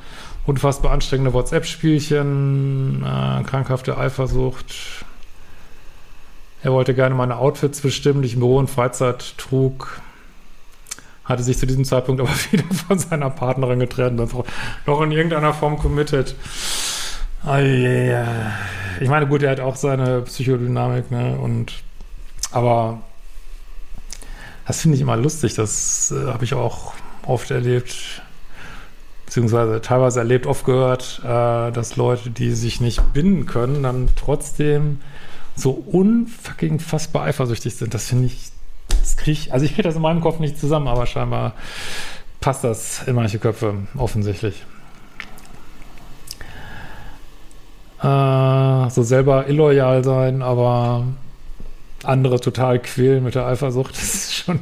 unfassbar 0.47 0.91
anstrengende 0.91 1.33
WhatsApp-Spielchen, 1.33 3.03
äh, 3.03 3.43
krankhafte 3.43 3.97
Eifersucht. 3.97 5.05
Er 6.61 6.71
wollte 6.73 6.93
gerne 6.93 7.15
meine 7.15 7.37
Outfits 7.37 7.81
bestimmen, 7.81 8.21
die 8.21 8.27
ich 8.27 8.33
im 8.33 8.41
Büro 8.41 8.57
und 8.57 8.69
Freizeit 8.69 9.37
trug 9.37 10.01
hatte 11.29 11.43
sich 11.43 11.59
zu 11.59 11.67
diesem 11.67 11.85
Zeitpunkt 11.85 12.19
aber 12.19 12.29
wieder 12.51 12.63
von 12.87 12.97
seiner 12.97 13.29
Partnerin 13.29 13.79
getrennt 13.79 14.19
und 14.19 14.33
noch 14.87 15.01
in 15.01 15.11
irgendeiner 15.11 15.53
Form 15.53 15.77
committed. 15.77 16.35
Oh, 17.45 17.55
yeah. 17.55 18.51
Ich 18.99 19.07
meine, 19.07 19.27
gut, 19.27 19.43
er 19.43 19.51
hat 19.51 19.59
auch 19.59 19.75
seine 19.77 20.23
Psychodynamik, 20.23 21.09
ne? 21.11 21.37
Und 21.39 21.83
aber 22.51 23.01
das 24.67 24.81
finde 24.81 24.95
ich 24.95 25.01
immer 25.01 25.15
lustig. 25.15 25.53
Das 25.53 26.11
äh, 26.11 26.31
habe 26.31 26.43
ich 26.43 26.53
auch 26.53 26.93
oft 27.25 27.51
erlebt, 27.51 28.21
beziehungsweise 29.25 29.81
teilweise 29.81 30.19
erlebt, 30.19 30.47
oft 30.47 30.65
gehört, 30.65 31.21
äh, 31.23 31.71
dass 31.71 31.95
Leute, 31.95 32.31
die 32.31 32.51
sich 32.51 32.81
nicht 32.81 33.13
binden 33.13 33.45
können, 33.45 33.83
dann 33.83 34.09
trotzdem 34.15 34.99
so 35.59 35.71
unfucking 35.71 36.79
fassbar 36.79 37.23
eifersüchtig 37.25 37.75
sind. 37.75 37.93
Das 37.93 38.07
finde 38.07 38.27
ich 38.27 38.51
das 39.01 39.17
krieg 39.17 39.33
ich, 39.33 39.53
also 39.53 39.65
ich 39.65 39.71
kriege 39.73 39.83
das 39.83 39.95
in 39.95 40.01
meinem 40.01 40.21
Kopf 40.21 40.39
nicht 40.39 40.59
zusammen, 40.59 40.87
aber 40.87 41.05
scheinbar 41.05 41.53
passt 42.41 42.63
das 42.63 43.03
in 43.07 43.15
manche 43.15 43.39
Köpfe 43.39 43.75
offensichtlich. 43.97 44.65
Äh, 48.01 48.89
so 48.89 49.03
selber 49.03 49.47
illoyal 49.47 50.03
sein, 50.03 50.41
aber 50.41 51.05
andere 52.03 52.39
total 52.39 52.79
quälen 52.79 53.23
mit 53.23 53.35
der 53.35 53.45
Eifersucht, 53.45 53.91
das 53.95 54.03
ist 54.03 54.35
schon. 54.35 54.59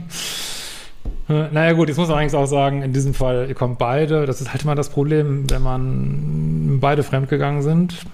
Äh, 1.30 1.52
naja, 1.52 1.74
gut, 1.74 1.90
jetzt 1.90 1.98
muss 1.98 2.10
man 2.10 2.20
eigentlich 2.20 2.36
auch 2.36 2.48
sagen, 2.48 2.82
in 2.82 2.94
diesem 2.94 3.14
Fall, 3.14 3.48
ihr 3.48 3.56
kommt 3.56 3.78
beide, 3.78 4.26
das 4.26 4.42
ist 4.42 4.52
halt 4.52 4.64
immer 4.64 4.76
das 4.76 4.90
Problem, 4.90 5.50
wenn 5.50 5.62
man 5.62 6.80
beide 6.80 7.04
fremdgegangen 7.04 7.62
sind. 7.62 8.06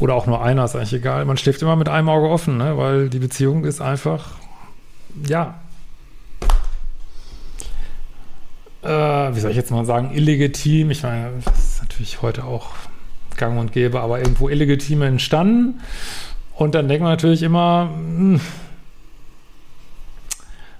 Oder 0.00 0.14
auch 0.14 0.26
nur 0.26 0.42
einer, 0.42 0.64
ist 0.64 0.76
eigentlich 0.76 0.94
egal. 0.94 1.24
Man 1.24 1.36
schläft 1.36 1.60
immer 1.62 1.76
mit 1.76 1.88
einem 1.88 2.08
Auge 2.08 2.28
offen, 2.28 2.56
ne? 2.56 2.78
weil 2.78 3.08
die 3.08 3.18
Beziehung 3.18 3.64
ist 3.64 3.80
einfach 3.80 4.36
ja, 5.26 5.60
äh, 8.82 8.88
wie 8.88 9.40
soll 9.40 9.50
ich 9.50 9.56
jetzt 9.56 9.70
mal 9.70 9.84
sagen, 9.84 10.12
illegitim. 10.14 10.90
Ich 10.90 11.02
meine, 11.02 11.32
das 11.44 11.58
ist 11.58 11.82
natürlich 11.82 12.22
heute 12.22 12.44
auch 12.44 12.70
gang 13.36 13.58
und 13.58 13.72
gäbe, 13.72 14.00
aber 14.00 14.18
irgendwo 14.18 14.48
illegitim 14.48 15.02
entstanden. 15.02 15.80
Und 16.54 16.74
dann 16.74 16.88
denkt 16.88 17.02
man 17.02 17.12
natürlich 17.12 17.42
immer, 17.42 17.90
hm, 17.94 18.40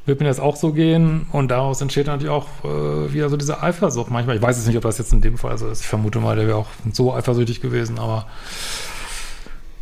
wird 0.06 0.20
mir 0.20 0.26
das 0.26 0.40
auch 0.40 0.56
so 0.56 0.72
gehen? 0.72 1.26
Und 1.32 1.50
daraus 1.50 1.80
entsteht 1.80 2.06
natürlich 2.06 2.30
auch 2.30 2.46
äh, 2.64 3.12
wieder 3.12 3.28
so 3.28 3.36
diese 3.36 3.62
Eifersucht. 3.62 4.10
Manchmal, 4.10 4.36
ich 4.36 4.42
weiß 4.42 4.56
jetzt 4.56 4.66
nicht, 4.66 4.76
ob 4.76 4.82
das 4.82 4.98
jetzt 4.98 5.12
in 5.12 5.20
dem 5.20 5.38
Fall 5.38 5.58
so 5.58 5.68
ist. 5.68 5.82
Ich 5.82 5.86
vermute 5.86 6.18
mal, 6.18 6.34
der 6.34 6.46
wäre 6.46 6.56
auch 6.56 6.68
so 6.92 7.14
eifersüchtig 7.14 7.60
gewesen, 7.60 7.98
aber 7.98 8.26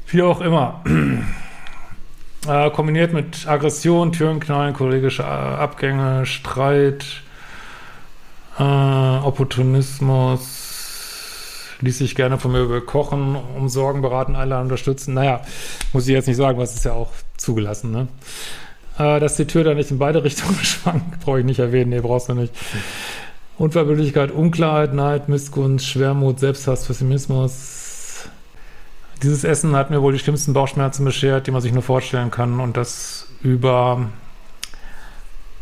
wie 0.09 0.23
auch 0.23 0.41
immer. 0.41 0.83
Äh, 2.49 2.71
kombiniert 2.71 3.13
mit 3.13 3.49
Aggression, 3.49 4.13
Türenknallen, 4.13 4.73
kollegische 4.73 5.25
äh, 5.25 5.27
Abgänge, 5.27 6.27
Streit, 6.27 7.05
äh, 8.57 8.63
Opportunismus, 8.63 10.41
ließ 11.81 11.99
sich 11.99 12.15
gerne 12.15 12.39
von 12.39 12.53
mir 12.53 12.81
kochen, 12.83 13.35
um 13.35 13.69
Sorgen 13.69 14.01
beraten, 14.01 14.37
einladen, 14.37 14.67
unterstützen. 14.67 15.15
Naja, 15.15 15.41
muss 15.93 16.07
ich 16.07 16.15
jetzt 16.15 16.29
nicht 16.29 16.37
sagen, 16.37 16.57
was 16.57 16.77
ist 16.77 16.85
ja 16.85 16.93
auch 16.93 17.11
zugelassen, 17.37 17.91
ne? 17.91 18.07
Äh, 18.99 19.19
dass 19.19 19.35
die 19.35 19.47
Tür 19.47 19.65
da 19.65 19.75
nicht 19.75 19.91
in 19.91 19.99
beide 19.99 20.23
Richtungen 20.25 20.59
schwankt, 20.63 21.19
brauche 21.25 21.41
ich 21.41 21.45
nicht 21.45 21.59
erwähnen, 21.59 21.91
nee, 21.91 22.01
brauchst 22.01 22.29
du 22.29 22.35
nicht. 22.35 22.55
Unverbindlichkeit, 23.59 24.31
Unklarheit, 24.31 24.95
Neid, 24.95 25.29
Missgunst, 25.29 25.87
Schwermut, 25.87 26.39
Selbsthass, 26.39 26.85
Pessimismus, 26.85 27.86
dieses 29.23 29.45
Essen 29.45 29.75
hat 29.75 29.91
mir 29.91 30.03
wohl 30.03 30.13
die 30.13 30.19
schlimmsten 30.19 30.53
Bauchschmerzen 30.53 31.05
beschert, 31.05 31.47
die 31.47 31.51
man 31.51 31.63
sich 31.63 31.73
nur 31.73 31.83
vorstellen 31.83 32.31
kann. 32.31 32.61
Und 32.61 32.77
das 32.77 33.29
über 33.43 34.09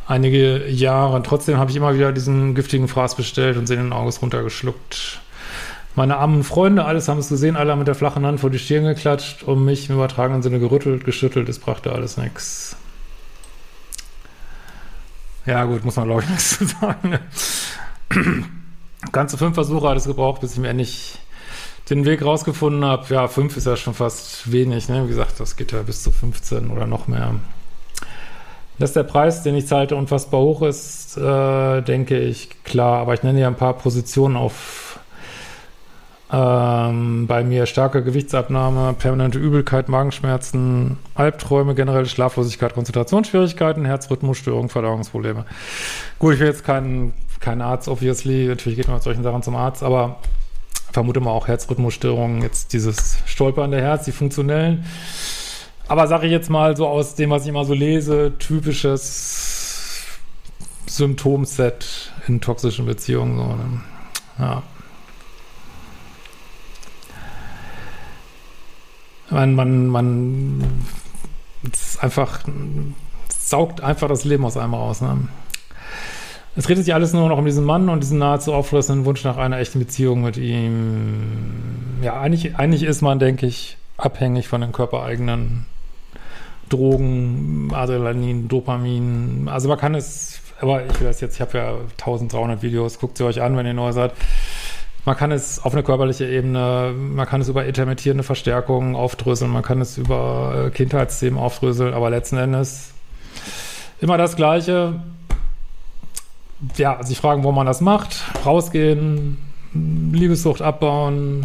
einige 0.07 0.69
Jahre. 0.69 1.23
Trotzdem 1.23 1.59
habe 1.59 1.71
ich 1.71 1.77
immer 1.77 1.95
wieder 1.95 2.13
diesen 2.13 2.55
giftigen 2.55 2.89
Fraß 2.89 3.15
bestellt 3.17 3.57
und 3.57 3.67
sie 3.67 3.75
in 3.75 3.81
den 3.81 3.93
Auges 3.93 4.21
runtergeschluckt. 4.23 5.21
Meine 5.97 6.17
armen 6.17 6.43
Freunde, 6.43 6.85
alles 6.85 7.09
haben 7.09 7.19
es 7.19 7.29
gesehen, 7.29 7.57
alle 7.57 7.71
haben 7.71 7.79
mit 7.79 7.89
der 7.89 7.95
flachen 7.95 8.27
Hand 8.27 8.41
vor 8.41 8.51
die 8.51 8.59
Stirn 8.59 8.85
geklatscht 8.85 9.45
und 9.45 9.65
mich 9.65 9.89
im 9.89 9.95
übertragenen 9.95 10.43
Sinne 10.43 10.59
gerüttelt, 10.59 11.05
geschüttelt, 11.05 11.49
es 11.49 11.61
brachte 11.61 11.93
alles 11.93 12.17
nichts. 12.17 12.77
Ja, 15.47 15.65
gut, 15.65 15.85
muss 15.85 15.95
man 15.97 16.07
glaube 16.07 16.23
ich 16.23 16.29
nichts 16.31 16.59
zu 16.59 16.67
sagen. 16.67 17.19
Ganze 19.13 19.39
fünf 19.39 19.55
Versuche 19.55 19.89
hat 19.89 19.97
es 19.97 20.07
gebraucht, 20.07 20.41
bis 20.41 20.55
ich 20.55 20.59
mir 20.59 20.69
endlich 20.69 21.19
den 21.91 22.05
Weg 22.05 22.25
rausgefunden 22.25 22.85
habe, 22.85 23.13
ja, 23.13 23.29
fünf 23.29 23.57
ist 23.57 23.67
ja 23.67 23.77
schon 23.77 23.95
fast 23.95 24.51
wenig, 24.51 24.89
ne? 24.89 25.05
Wie 25.05 25.09
gesagt, 25.09 25.39
das 25.39 25.57
geht 25.57 25.73
ja 25.73 25.83
bis 25.83 26.03
zu 26.03 26.11
15 26.11 26.71
oder 26.71 26.87
noch 26.87 27.09
mehr. 27.09 27.35
Dass 28.79 28.93
der 28.93 29.05
Preis, 29.05 29.43
den 29.43 29.55
ich 29.55 29.67
zahlte, 29.67 29.95
unfassbar 29.95 30.41
hoch 30.41 30.63
ist, 30.63 31.17
äh, 31.17 31.83
denke 31.83 32.19
ich, 32.19 32.65
klar. 32.65 32.99
Aber 33.01 33.15
ich 33.15 33.23
nenne 33.23 33.41
ja 33.41 33.47
ein 33.47 33.55
paar 33.55 33.75
Positionen 33.75 34.37
auf 34.37 34.99
ähm, 36.33 37.27
bei 37.29 37.45
mir 37.45 37.67
starke 37.67 38.03
Gewichtsabnahme, 38.03 38.95
permanente 38.95 39.39
Übelkeit, 39.39 39.89
Magenschmerzen, 39.89 40.99
Albträume, 41.15 41.75
generelle 41.77 42.07
Schlaflosigkeit, 42.07 42.75
Konzentrationsschwierigkeiten, 42.75 43.85
Herzrhythmusstörungen, 43.85 44.71
Verdauungsprobleme. 44.71 45.45
Gut, 46.19 46.33
ich 46.33 46.39
bin 46.41 46.49
jetzt 46.49 46.65
kein, 46.65 47.13
kein 47.39 47.61
Arzt, 47.61 47.89
obviously. 47.89 48.49
Natürlich 48.49 48.77
geht 48.79 48.89
man 48.89 48.97
mit 48.97 49.05
solchen 49.05 49.23
Sachen 49.23 49.43
zum 49.43 49.55
Arzt, 49.55 49.85
aber 49.85 50.17
vermute 50.95 51.19
mal 51.19 51.33
auch 51.33 51.49
Herzrhythmusstörungen, 51.49 52.41
jetzt 52.41 52.73
dieses 52.73 53.19
stolpernde 53.27 53.81
Herz, 53.81 54.05
die 54.05 54.13
funktionellen. 54.13 54.85
Aber 55.89 56.07
sage 56.07 56.27
ich 56.27 56.33
jetzt 56.33 56.49
mal 56.51 56.77
so 56.77 56.87
aus 56.87 57.17
dem, 57.17 57.31
was 57.31 57.43
ich 57.43 57.49
immer 57.49 57.65
so 57.65 57.75
lese, 57.75 58.33
typisches 58.39 60.07
Symptomset 60.87 62.13
in 62.29 62.41
toxischen 62.41 62.87
Beziehungen. 62.87 63.37
So, 63.37 63.45
ne? 63.45 63.81
Ja. 64.39 64.63
Man, 69.31 69.55
man, 69.57 69.87
man 69.89 70.85
ist 71.73 72.01
einfach, 72.05 72.41
saugt 73.37 73.81
einfach 73.81 74.07
das 74.07 74.25
Leben 74.25 74.45
aus 74.45 74.57
einem 74.57 74.75
raus. 74.75 75.01
Ne? 75.01 75.27
Es 76.57 76.65
dreht 76.65 76.79
sich 76.79 76.95
alles 76.95 77.13
nur 77.13 77.29
noch 77.29 77.39
um 77.39 77.45
diesen 77.45 77.65
Mann 77.65 77.89
und 77.89 78.01
diesen 78.01 78.19
nahezu 78.19 78.53
auffressenden 78.53 79.05
Wunsch 79.05 79.25
nach 79.25 79.37
einer 79.37 79.59
echten 79.59 79.81
Beziehung 79.81 80.23
mit 80.23 80.37
ihm. 80.37 81.99
Ja, 82.01 82.21
eigentlich, 82.21 82.57
eigentlich 82.57 82.85
ist 82.85 83.03
man, 83.03 83.19
denke 83.19 83.47
ich, 83.47 83.77
abhängig 83.97 84.47
von 84.47 84.61
den 84.61 84.71
körpereigenen 84.71 85.67
Drogen, 86.69 87.71
Adrenalin, 87.75 88.47
Dopamin. 88.47 89.49
Also 89.51 89.69
man 89.69 89.79
kann 89.79 89.97
es, 89.97 90.41
aber 90.61 90.87
ich 90.87 91.01
will 91.01 91.09
das 91.09 91.21
jetzt, 91.21 91.35
ich 91.35 91.41
habe 91.41 91.59
ja 91.59 91.75
1300 91.99 92.63
Videos, 92.63 93.01
guckt 93.01 93.19
sie 93.19 93.25
euch 93.25 93.43
an, 93.43 93.57
wenn 93.57 93.67
ihr 93.67 93.75
neu 93.75 93.91
seid. 93.91 94.13
Man 95.05 95.17
kann 95.17 95.33
es 95.33 95.63
auf 95.63 95.75
eine 95.75 95.83
körperliche 95.83 96.25
Ebene, 96.25 96.95
man 96.97 97.27
kann 97.27 97.41
es 97.41 97.49
über 97.49 97.67
intermittierende 97.67 98.23
Verstärkungen 98.23 98.95
aufdröseln, 98.95 99.51
man 99.51 99.63
kann 99.63 99.81
es 99.81 99.99
über 99.99 100.69
äh, 100.69 100.71
Kindheitsthemen 100.71 101.39
aufdröseln, 101.39 101.93
aber 101.93 102.09
letzten 102.11 102.39
Endes 102.39 102.95
immer 104.01 104.17
das 104.17 104.37
Gleiche 104.37 105.01
ja, 106.77 107.03
sich 107.03 107.19
fragen, 107.19 107.45
wo 107.45 107.53
man 107.53 107.67
das 107.67 107.81
macht, 107.81 108.25
rausgehen, 108.45 109.39
Liebessucht 109.73 110.63
abbauen, 110.63 111.45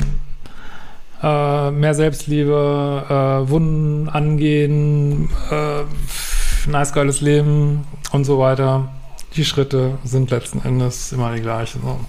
äh, 1.21 1.71
mehr 1.71 1.93
Selbstliebe, 1.93 3.05
äh, 3.09 3.49
Wunden 3.49 4.09
angehen, 4.09 5.29
äh, 5.51 6.69
nice 6.69 6.93
geiles 6.93 7.21
Leben 7.21 7.85
und 8.11 8.25
so 8.25 8.39
weiter. 8.39 8.89
die 9.35 9.45
Schritte 9.45 9.99
sind 10.03 10.31
letzten 10.31 10.59
Endes 10.63 11.11
immer 11.11 11.33
die 11.33 11.41
gleichen. 11.41 11.81
So. 11.83 11.99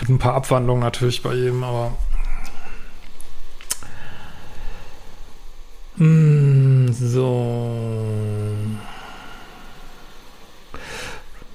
Mit 0.00 0.08
ein 0.08 0.18
paar 0.18 0.34
Abwandlungen 0.34 0.82
natürlich 0.82 1.22
bei 1.22 1.34
jedem, 1.34 1.62
aber 1.62 1.92
mm, 5.96 6.88
so. 6.90 8.18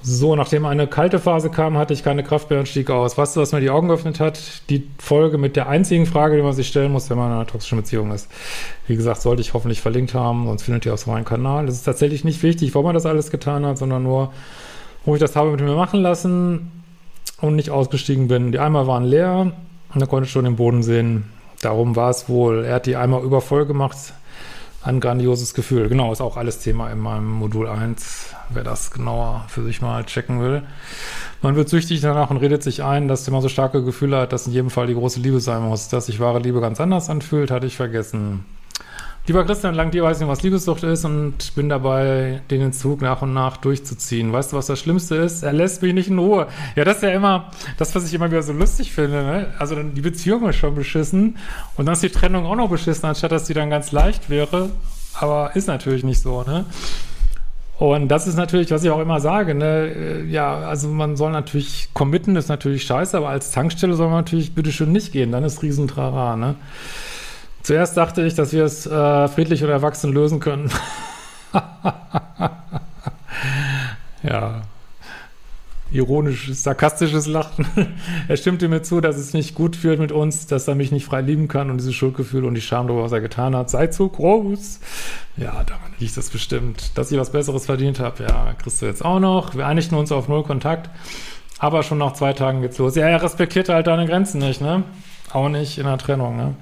So, 0.06 0.36
nachdem 0.36 0.66
eine 0.66 0.86
kalte 0.86 1.18
Phase 1.18 1.48
kam, 1.48 1.78
hatte 1.78 1.94
ich 1.94 2.04
keine 2.04 2.22
Kraft 2.22 2.50
mehr 2.50 2.58
und 2.58 2.68
stieg 2.68 2.90
aus. 2.90 3.16
Weißt 3.16 3.34
du, 3.34 3.40
was 3.40 3.52
mir 3.52 3.62
die 3.62 3.70
Augen 3.70 3.88
geöffnet 3.88 4.20
hat? 4.20 4.38
Die 4.68 4.86
Folge 4.98 5.38
mit 5.38 5.56
der 5.56 5.66
einzigen 5.66 6.04
Frage, 6.04 6.36
die 6.36 6.42
man 6.42 6.52
sich 6.52 6.68
stellen 6.68 6.92
muss, 6.92 7.08
wenn 7.08 7.16
man 7.16 7.28
in 7.28 7.36
einer 7.36 7.46
toxischen 7.46 7.78
Beziehung 7.78 8.12
ist. 8.12 8.30
Wie 8.86 8.96
gesagt, 8.96 9.22
sollte 9.22 9.40
ich 9.40 9.54
hoffentlich 9.54 9.80
verlinkt 9.80 10.12
haben, 10.12 10.44
sonst 10.44 10.64
findet 10.64 10.84
ihr 10.84 10.92
auf 10.92 11.06
meinem 11.06 11.24
Kanal. 11.24 11.66
Es 11.68 11.76
ist 11.76 11.84
tatsächlich 11.84 12.22
nicht 12.22 12.42
wichtig, 12.42 12.74
warum 12.74 12.84
man 12.84 12.94
das 12.94 13.06
alles 13.06 13.30
getan 13.30 13.64
hat, 13.64 13.78
sondern 13.78 14.02
nur, 14.02 14.30
wo 15.06 15.14
ich 15.14 15.20
das 15.22 15.36
habe 15.36 15.52
mit 15.52 15.60
mir 15.60 15.74
machen 15.74 16.00
lassen 16.02 16.70
und 17.40 17.56
nicht 17.56 17.70
ausgestiegen 17.70 18.28
bin. 18.28 18.52
Die 18.52 18.58
Eimer 18.58 18.86
waren 18.86 19.04
leer 19.04 19.52
und 19.94 20.02
da 20.02 20.04
konnte 20.04 20.26
ich 20.26 20.32
schon 20.32 20.44
den 20.44 20.56
Boden 20.56 20.82
sehen. 20.82 21.30
Darum 21.62 21.96
war 21.96 22.10
es 22.10 22.28
wohl. 22.28 22.66
Er 22.66 22.74
hat 22.74 22.84
die 22.84 22.96
Eimer 22.96 23.22
übervoll 23.22 23.64
gemacht. 23.64 23.96
Ein 24.84 25.00
grandioses 25.00 25.54
Gefühl. 25.54 25.88
Genau, 25.88 26.12
ist 26.12 26.20
auch 26.20 26.36
alles 26.36 26.58
Thema 26.58 26.90
in 26.90 26.98
meinem 26.98 27.30
Modul 27.30 27.68
1, 27.68 28.34
wer 28.50 28.64
das 28.64 28.90
genauer 28.90 29.46
für 29.48 29.64
sich 29.64 29.80
mal 29.80 30.04
checken 30.04 30.42
will. 30.42 30.62
Man 31.40 31.56
wird 31.56 31.70
süchtig 31.70 32.02
danach 32.02 32.28
und 32.28 32.36
redet 32.36 32.62
sich 32.62 32.82
ein, 32.82 33.08
dass 33.08 33.28
man 33.30 33.40
so 33.40 33.48
starke 33.48 33.82
Gefühle 33.82 34.18
hat, 34.18 34.34
dass 34.34 34.46
in 34.46 34.52
jedem 34.52 34.68
Fall 34.68 34.86
die 34.86 34.94
große 34.94 35.20
Liebe 35.20 35.40
sein 35.40 35.62
muss. 35.62 35.88
Dass 35.88 36.04
sich 36.06 36.20
wahre 36.20 36.38
Liebe 36.38 36.60
ganz 36.60 36.82
anders 36.82 37.08
anfühlt, 37.08 37.50
hatte 37.50 37.66
ich 37.66 37.76
vergessen. 37.76 38.44
Lieber 39.26 39.42
Christian, 39.46 39.74
lang 39.74 39.90
dir 39.90 40.02
weiß 40.02 40.20
nicht, 40.20 40.28
was 40.28 40.42
Liebessucht 40.42 40.82
ist 40.82 41.06
und 41.06 41.54
bin 41.54 41.70
dabei, 41.70 42.42
den 42.50 42.60
Entzug 42.60 43.00
nach 43.00 43.22
und 43.22 43.32
nach 43.32 43.56
durchzuziehen. 43.56 44.34
Weißt 44.34 44.52
du, 44.52 44.56
was 44.58 44.66
das 44.66 44.78
Schlimmste 44.78 45.14
ist? 45.16 45.42
Er 45.42 45.54
lässt 45.54 45.80
mich 45.80 45.94
nicht 45.94 46.08
in 46.08 46.18
Ruhe. 46.18 46.46
Ja, 46.76 46.84
das 46.84 46.96
ist 46.96 47.04
ja 47.04 47.08
immer 47.08 47.50
das, 47.78 47.94
was 47.94 48.06
ich 48.06 48.12
immer 48.12 48.30
wieder 48.30 48.42
so 48.42 48.52
lustig 48.52 48.92
finde. 48.92 49.22
Ne? 49.22 49.46
Also 49.58 49.82
die 49.82 50.02
Beziehung 50.02 50.46
ist 50.46 50.56
schon 50.56 50.74
beschissen 50.74 51.38
und 51.78 51.86
dann 51.86 51.94
ist 51.94 52.02
die 52.02 52.10
Trennung 52.10 52.44
auch 52.44 52.54
noch 52.54 52.68
beschissen, 52.68 53.08
anstatt 53.08 53.32
dass 53.32 53.44
die 53.44 53.54
dann 53.54 53.70
ganz 53.70 53.92
leicht 53.92 54.28
wäre. 54.28 54.68
Aber 55.14 55.56
ist 55.56 55.68
natürlich 55.68 56.04
nicht 56.04 56.20
so, 56.20 56.42
ne? 56.42 56.66
Und 57.78 58.08
das 58.08 58.26
ist 58.26 58.36
natürlich, 58.36 58.70
was 58.70 58.84
ich 58.84 58.90
auch 58.90 59.00
immer 59.00 59.20
sage, 59.20 59.54
ne, 59.54 60.24
ja, 60.28 60.58
also 60.58 60.88
man 60.88 61.16
soll 61.16 61.32
natürlich 61.32 61.88
committen, 61.92 62.36
ist 62.36 62.48
natürlich 62.48 62.84
scheiße, 62.84 63.16
aber 63.16 63.30
als 63.30 63.50
Tankstelle 63.50 63.94
soll 63.94 64.08
man 64.08 64.18
natürlich 64.18 64.54
bitteschön 64.54 64.92
nicht 64.92 65.12
gehen, 65.12 65.32
dann 65.32 65.42
ist 65.42 65.62
Riesentrara, 65.62 66.36
ne? 66.36 66.54
Zuerst 67.64 67.96
dachte 67.96 68.24
ich, 68.26 68.34
dass 68.34 68.52
wir 68.52 68.64
es 68.64 68.86
äh, 68.86 69.28
friedlich 69.28 69.64
und 69.64 69.70
erwachsen 69.70 70.12
lösen 70.12 70.38
können. 70.38 70.70
ja. 74.22 74.60
Ironisches, 75.90 76.62
sarkastisches 76.62 77.26
Lachen. 77.26 77.66
er 78.28 78.36
stimmte 78.36 78.68
mir 78.68 78.82
zu, 78.82 79.00
dass 79.00 79.16
es 79.16 79.32
nicht 79.32 79.54
gut 79.54 79.76
fühlt 79.76 79.98
mit 79.98 80.12
uns, 80.12 80.46
dass 80.46 80.68
er 80.68 80.74
mich 80.74 80.92
nicht 80.92 81.06
frei 81.06 81.22
lieben 81.22 81.48
kann 81.48 81.70
und 81.70 81.78
dieses 81.78 81.94
Schuldgefühl 81.94 82.44
und 82.44 82.52
die 82.52 82.60
Scham 82.60 82.86
darüber, 82.86 83.04
was 83.04 83.12
er 83.12 83.22
getan 83.22 83.56
hat, 83.56 83.70
sei 83.70 83.86
zu 83.86 84.10
groß. 84.10 84.80
Ja, 85.38 85.64
daran 85.64 85.94
liegt 85.98 86.18
das 86.18 86.28
bestimmt. 86.28 86.98
Dass 86.98 87.12
ich 87.12 87.18
was 87.18 87.32
Besseres 87.32 87.64
verdient 87.64 87.98
habe, 87.98 88.24
ja, 88.24 88.52
kriegst 88.58 88.82
du 88.82 88.86
jetzt 88.86 89.02
auch 89.02 89.20
noch. 89.20 89.54
Wir 89.54 89.66
einigten 89.66 89.96
uns 89.96 90.12
auf 90.12 90.28
null 90.28 90.42
Kontakt, 90.42 90.90
aber 91.60 91.82
schon 91.82 91.96
nach 91.96 92.12
zwei 92.12 92.34
Tagen 92.34 92.60
geht's 92.60 92.76
los. 92.76 92.94
Ja, 92.94 93.08
er 93.08 93.22
respektiert 93.22 93.70
halt 93.70 93.86
deine 93.86 94.04
Grenzen 94.04 94.40
nicht, 94.40 94.60
ne? 94.60 94.82
Auch 95.32 95.48
nicht 95.48 95.78
in 95.78 95.86
der 95.86 95.96
Trennung, 95.96 96.36
ne? 96.36 96.54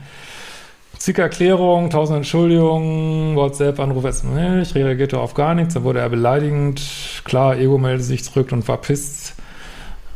Zig 1.03 1.19
Erklärungen, 1.19 1.91
tausend 1.91 2.19
Entschuldigungen, 2.19 3.35
WhatsApp-Anruf, 3.35 4.05
ich 4.05 4.75
reagierte 4.77 5.19
auf 5.19 5.35
gar 5.35 5.53
nichts, 5.53 5.75
dann 5.75 5.83
wurde 5.83 5.99
er 5.99 6.09
beleidigend. 6.09 6.81
Klar, 7.25 7.57
Ego 7.57 7.77
meldete 7.77 8.05
sich 8.05 8.23
zurück 8.23 8.53
und 8.53 8.69
war 8.69 8.77
pisst, 8.77 9.35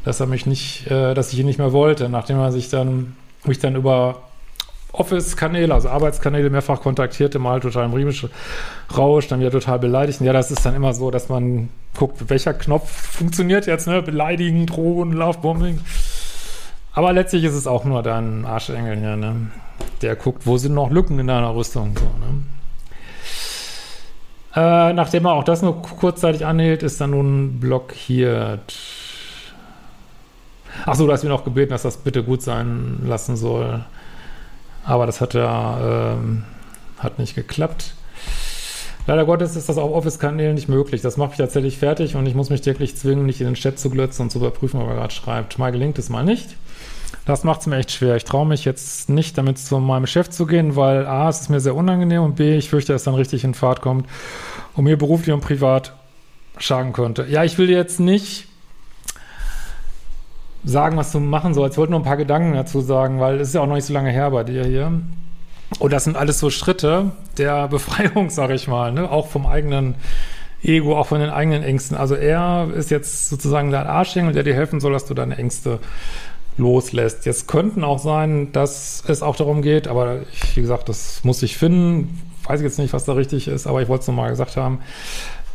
dass 0.05 0.21
er 0.21 0.27
mich 0.27 0.47
nicht, 0.47 0.89
äh, 0.89 1.13
dass 1.15 1.33
ich 1.33 1.41
ihn 1.41 1.47
nicht 1.47 1.59
mehr 1.59 1.73
wollte, 1.73 2.09
nachdem 2.09 2.39
er 2.39 2.53
sich 2.53 2.71
dann, 2.71 3.17
mich 3.45 3.59
dann 3.59 3.75
über 3.75 4.23
Office-Kanäle, 4.93 5.75
also 5.75 5.89
Arbeitskanäle 5.89 6.51
mehrfach 6.51 6.83
kontaktierte, 6.83 7.41
mal 7.41 7.59
total 7.59 7.87
im 7.87 8.31
Rausch, 8.97 9.27
dann 9.27 9.41
wieder 9.41 9.51
total 9.51 9.81
beleidigt. 9.81 10.21
Ja, 10.21 10.33
das 10.33 10.53
ist 10.53 10.65
dann 10.65 10.77
immer 10.77 10.95
so, 10.95 11.11
dass 11.11 11.29
man 11.29 11.69
guckt, 11.99 12.31
welcher 12.31 12.55
Knopf 12.55 12.89
funktioniert 12.89 13.67
jetzt, 13.67 13.89
ne? 13.89 14.03
Beleidigen, 14.03 14.67
drohen, 14.67 15.11
Lovebombing. 15.11 15.81
Aber 16.93 17.13
letztlich 17.13 17.43
ist 17.43 17.55
es 17.55 17.67
auch 17.67 17.85
nur 17.85 18.05
dein 18.05 18.45
Arschengel 18.45 18.97
hier, 18.97 19.17
ne? 19.17 19.49
Der 20.03 20.17
guckt, 20.17 20.47
wo 20.47 20.59
sind 20.59 20.75
noch 20.75 20.91
Lücken 20.91 21.19
in 21.19 21.27
deiner 21.27 21.55
Rüstung, 21.55 21.97
so, 21.97 22.05
ne? 22.05 22.43
Äh, 24.57 24.95
nachdem 24.95 25.27
er 25.27 25.33
auch 25.33 25.45
das 25.45 25.61
nur 25.61 25.83
kurzzeitig 25.83 26.47
anhielt, 26.47 26.83
ist 26.83 26.99
er 27.01 27.09
nun 27.09 27.61
blockiert. 27.61 28.75
Achso, 30.87 31.07
du 31.07 31.13
hast 31.13 31.25
mir 31.25 31.29
noch 31.29 31.45
gebeten, 31.45 31.71
dass 31.71 31.83
das 31.83 31.99
bitte 31.99 32.23
gut 32.23 32.41
sein 32.41 33.01
lassen 33.05 33.37
soll. 33.37 33.85
Aber 34.85 35.05
das 35.05 35.21
hat 35.21 35.35
ja, 35.35 36.15
ähm, 36.15 36.45
hat 36.99 37.19
nicht 37.19 37.35
geklappt. 37.35 37.95
Leider 39.07 39.25
Gottes 39.27 39.57
ist 39.57 39.69
das 39.69 39.79
auf 39.79 39.93
Office-Kanälen 39.93 40.55
nicht 40.55 40.69
möglich. 40.69 41.03
Das 41.03 41.17
macht 41.17 41.31
mich 41.31 41.39
tatsächlich 41.39 41.79
fertig 41.79 42.17
und 42.17 42.27
ich 42.27 42.35
muss 42.35 42.51
mich 42.51 42.63
täglich 42.63 42.97
zwingen, 42.97 43.27
nicht 43.27 43.41
in 43.41 43.47
den 43.47 43.55
Chat 43.55 43.79
zu 43.79 43.91
glötzen 43.91 44.23
und 44.23 44.31
zu 44.31 44.39
überprüfen, 44.39 44.81
ob 44.81 44.89
er 44.89 44.95
gerade 44.95 45.15
schreibt. 45.15 45.59
Mal 45.59 45.71
gelingt 45.71 45.99
es 45.99 46.09
mal 46.09 46.25
nicht. 46.25 46.57
Das 47.27 47.43
macht 47.43 47.61
es 47.61 47.67
mir 47.67 47.77
echt 47.77 47.91
schwer. 47.91 48.15
Ich 48.15 48.25
traue 48.25 48.47
mich 48.47 48.65
jetzt 48.65 49.11
nicht, 49.11 49.37
damit 49.37 49.59
zu 49.59 49.79
meinem 49.79 50.07
Chef 50.07 50.31
zu 50.31 50.47
gehen, 50.47 50.77
weil 50.77 51.07
A, 51.07 51.29
es 51.29 51.43
ist 51.43 51.51
mir 51.51 51.59
sehr 51.59 51.75
unangenehm 51.75 52.23
und 52.23 52.37
B, 52.37 52.57
ich 52.57 52.71
fürchte, 52.71 52.93
dass 52.93 53.03
dann 53.03 53.15
richtig 53.15 53.43
in 53.43 53.53
Fahrt 53.53 53.83
kommt 53.83 54.09
und 54.75 54.85
mir 54.85 54.97
beruflich 54.97 55.35
und 55.35 55.41
privat 55.41 55.93
schaden 56.57 56.93
könnte. 56.93 57.27
Ja, 57.29 57.43
ich 57.43 57.59
will 57.59 57.69
jetzt 57.69 57.99
nicht 57.99 58.47
sagen, 60.65 60.97
was 60.97 61.11
du 61.11 61.19
machen 61.19 61.53
sollst. 61.53 61.75
Ich 61.75 61.79
wollte 61.79 61.91
nur 61.91 62.01
ein 62.01 62.05
paar 62.05 62.17
Gedanken 62.17 62.55
dazu 62.55 62.81
sagen, 62.81 63.19
weil 63.19 63.41
es 63.41 63.49
ist 63.49 63.55
ja 63.55 63.61
auch 63.61 63.67
noch 63.67 63.75
nicht 63.75 63.87
so 63.87 63.93
lange 63.93 64.11
her 64.11 64.31
bei 64.31 64.45
dir 64.45 64.65
hier. 64.65 64.93
Und 65.81 65.93
das 65.93 66.05
sind 66.05 66.17
alles 66.17 66.39
so 66.39 66.49
Schritte 66.49 67.11
der 67.39 67.67
Befreiung, 67.69 68.31
sag 68.31 68.51
ich 68.51 68.69
mal, 68.69 68.93
ne? 68.93 69.11
auch 69.11 69.27
vom 69.27 69.47
eigenen 69.47 69.97
Ego, 70.63 70.97
auch 70.97 71.09
von 71.09 71.21
den 71.21 71.31
eigenen 71.31 71.65
Ängsten. 71.65 71.97
Also 71.97 72.15
er 72.15 72.69
ist 72.73 72.91
jetzt 72.91 73.29
sozusagen 73.29 73.73
dein 73.73 73.87
Arschengel, 73.87 74.33
der 74.33 74.45
dir 74.45 74.55
helfen 74.55 74.81
soll, 74.81 74.93
dass 74.93 75.07
du 75.07 75.15
deine 75.15 75.37
Ängste 75.39 75.81
loslässt. 76.59 77.27
Jetzt 77.27 77.49
könnten 77.49 77.85
auch 77.85 77.99
sein, 77.99 78.53
dass 78.53 79.03
es 79.07 79.23
auch 79.23 79.37
darum 79.37 79.63
geht, 79.63 79.89
aber 79.89 80.21
ich, 80.33 80.57
wie 80.57 80.63
gesagt, 80.63 80.89
das 80.89 81.23
muss 81.25 81.43
ich 81.43 81.57
finden. 81.57 82.23
Weiß 82.45 82.61
ich 82.61 82.65
jetzt 82.65 82.79
nicht, 82.79 82.93
was 82.93 83.05
da 83.05 83.13
richtig 83.13 83.49
ist, 83.49 83.67
aber 83.67 83.83
ich 83.83 83.89
wollte 83.89 84.03
es 84.03 84.09
nochmal 84.09 84.31
gesagt 84.31 84.57
haben. 84.57 84.81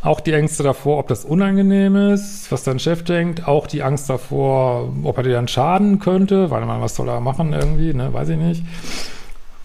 Auch 0.03 0.19
die 0.19 0.33
Ängste 0.33 0.63
davor, 0.63 0.97
ob 0.97 1.07
das 1.07 1.25
unangenehm 1.25 1.95
ist, 1.95 2.51
was 2.51 2.63
dein 2.63 2.79
Chef 2.79 3.03
denkt. 3.03 3.47
Auch 3.47 3.67
die 3.67 3.83
Angst 3.83 4.09
davor, 4.09 4.91
ob 5.03 5.17
er 5.17 5.23
dir 5.23 5.33
dann 5.33 5.47
schaden 5.47 5.99
könnte. 5.99 6.49
Weil 6.49 6.65
man, 6.65 6.81
was 6.81 6.95
soll 6.95 7.07
er 7.07 7.19
machen 7.19 7.53
irgendwie, 7.53 7.93
ne? 7.93 8.11
Weiß 8.11 8.29
ich 8.29 8.37
nicht. 8.37 8.63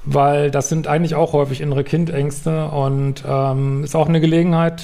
Weil 0.04 0.50
das 0.50 0.68
sind 0.68 0.88
eigentlich 0.88 1.14
auch 1.14 1.32
häufig 1.32 1.62
innere 1.62 1.84
Kindängste 1.84 2.66
und 2.66 3.24
ähm, 3.26 3.82
ist 3.82 3.96
auch 3.96 4.08
eine 4.08 4.20
Gelegenheit, 4.20 4.82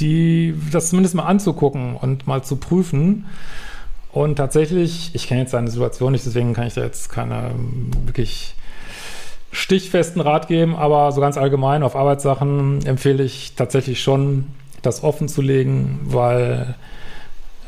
die, 0.00 0.54
das 0.72 0.90
zumindest 0.90 1.16
mal 1.16 1.24
anzugucken 1.24 1.96
und 1.96 2.26
mal 2.26 2.42
zu 2.42 2.56
prüfen 2.56 3.26
und 4.18 4.34
tatsächlich, 4.34 5.10
ich 5.14 5.28
kenne 5.28 5.42
jetzt 5.42 5.52
seine 5.52 5.70
Situation 5.70 6.10
nicht, 6.10 6.26
deswegen 6.26 6.52
kann 6.52 6.66
ich 6.66 6.74
da 6.74 6.82
jetzt 6.82 7.08
keine 7.08 7.50
ähm, 7.50 7.90
wirklich 8.04 8.56
stichfesten 9.52 10.20
Rat 10.20 10.48
geben, 10.48 10.74
aber 10.74 11.12
so 11.12 11.20
ganz 11.20 11.36
allgemein 11.36 11.84
auf 11.84 11.94
Arbeitssachen 11.94 12.84
empfehle 12.84 13.22
ich 13.22 13.54
tatsächlich 13.54 14.02
schon, 14.02 14.46
das 14.82 15.04
offen 15.04 15.28
zu 15.28 15.40
legen, 15.40 16.00
weil 16.02 16.74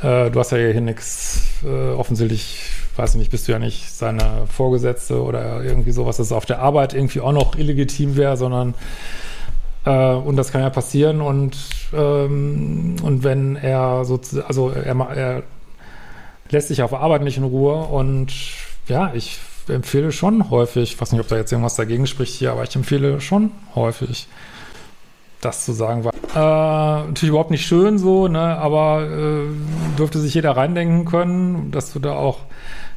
äh, 0.02 0.28
du 0.30 0.40
hast 0.40 0.50
ja 0.50 0.58
hier 0.58 0.80
nichts, 0.80 1.62
äh, 1.64 1.92
offensichtlich, 1.92 2.62
weiß 2.96 3.12
ich 3.12 3.18
nicht, 3.18 3.30
bist 3.30 3.46
du 3.46 3.52
ja 3.52 3.60
nicht 3.60 3.88
seine 3.88 4.46
Vorgesetzte 4.48 5.22
oder 5.22 5.62
irgendwie 5.62 5.92
sowas, 5.92 6.16
dass 6.16 6.32
auf 6.32 6.46
der 6.46 6.58
Arbeit 6.58 6.94
irgendwie 6.94 7.20
auch 7.20 7.32
noch 7.32 7.56
illegitim 7.56 8.16
wäre, 8.16 8.36
sondern 8.36 8.74
äh, 9.84 10.14
und 10.14 10.34
das 10.34 10.50
kann 10.50 10.62
ja 10.62 10.70
passieren 10.70 11.20
und 11.20 11.56
ähm, 11.92 12.96
und 13.02 13.22
wenn 13.22 13.54
er 13.54 14.04
so, 14.04 14.20
also 14.48 14.70
er, 14.70 14.96
er 15.14 15.42
lässt 16.50 16.68
sich 16.68 16.82
auf 16.82 16.94
Arbeit 16.94 17.22
nicht 17.22 17.36
in 17.36 17.44
Ruhe 17.44 17.76
und 17.76 18.32
ja, 18.88 19.12
ich 19.14 19.38
empfehle 19.68 20.12
schon 20.12 20.50
häufig, 20.50 20.94
ich 20.94 21.00
weiß 21.00 21.12
nicht, 21.12 21.20
ob 21.20 21.28
da 21.28 21.36
jetzt 21.36 21.52
irgendwas 21.52 21.76
dagegen 21.76 22.06
spricht 22.06 22.34
hier, 22.34 22.52
aber 22.52 22.64
ich 22.64 22.74
empfehle 22.74 23.20
schon 23.20 23.52
häufig, 23.74 24.26
das 25.40 25.64
zu 25.64 25.72
sagen. 25.72 26.04
War 26.04 26.12
äh, 26.12 27.06
natürlich 27.06 27.30
überhaupt 27.30 27.50
nicht 27.50 27.66
schön 27.66 27.98
so, 27.98 28.28
ne, 28.28 28.40
aber 28.58 29.06
äh, 29.06 29.96
dürfte 29.96 30.18
sich 30.18 30.34
jeder 30.34 30.56
reindenken 30.56 31.04
können, 31.04 31.70
dass 31.70 31.92
du 31.92 31.98
da 31.98 32.14
auch 32.14 32.40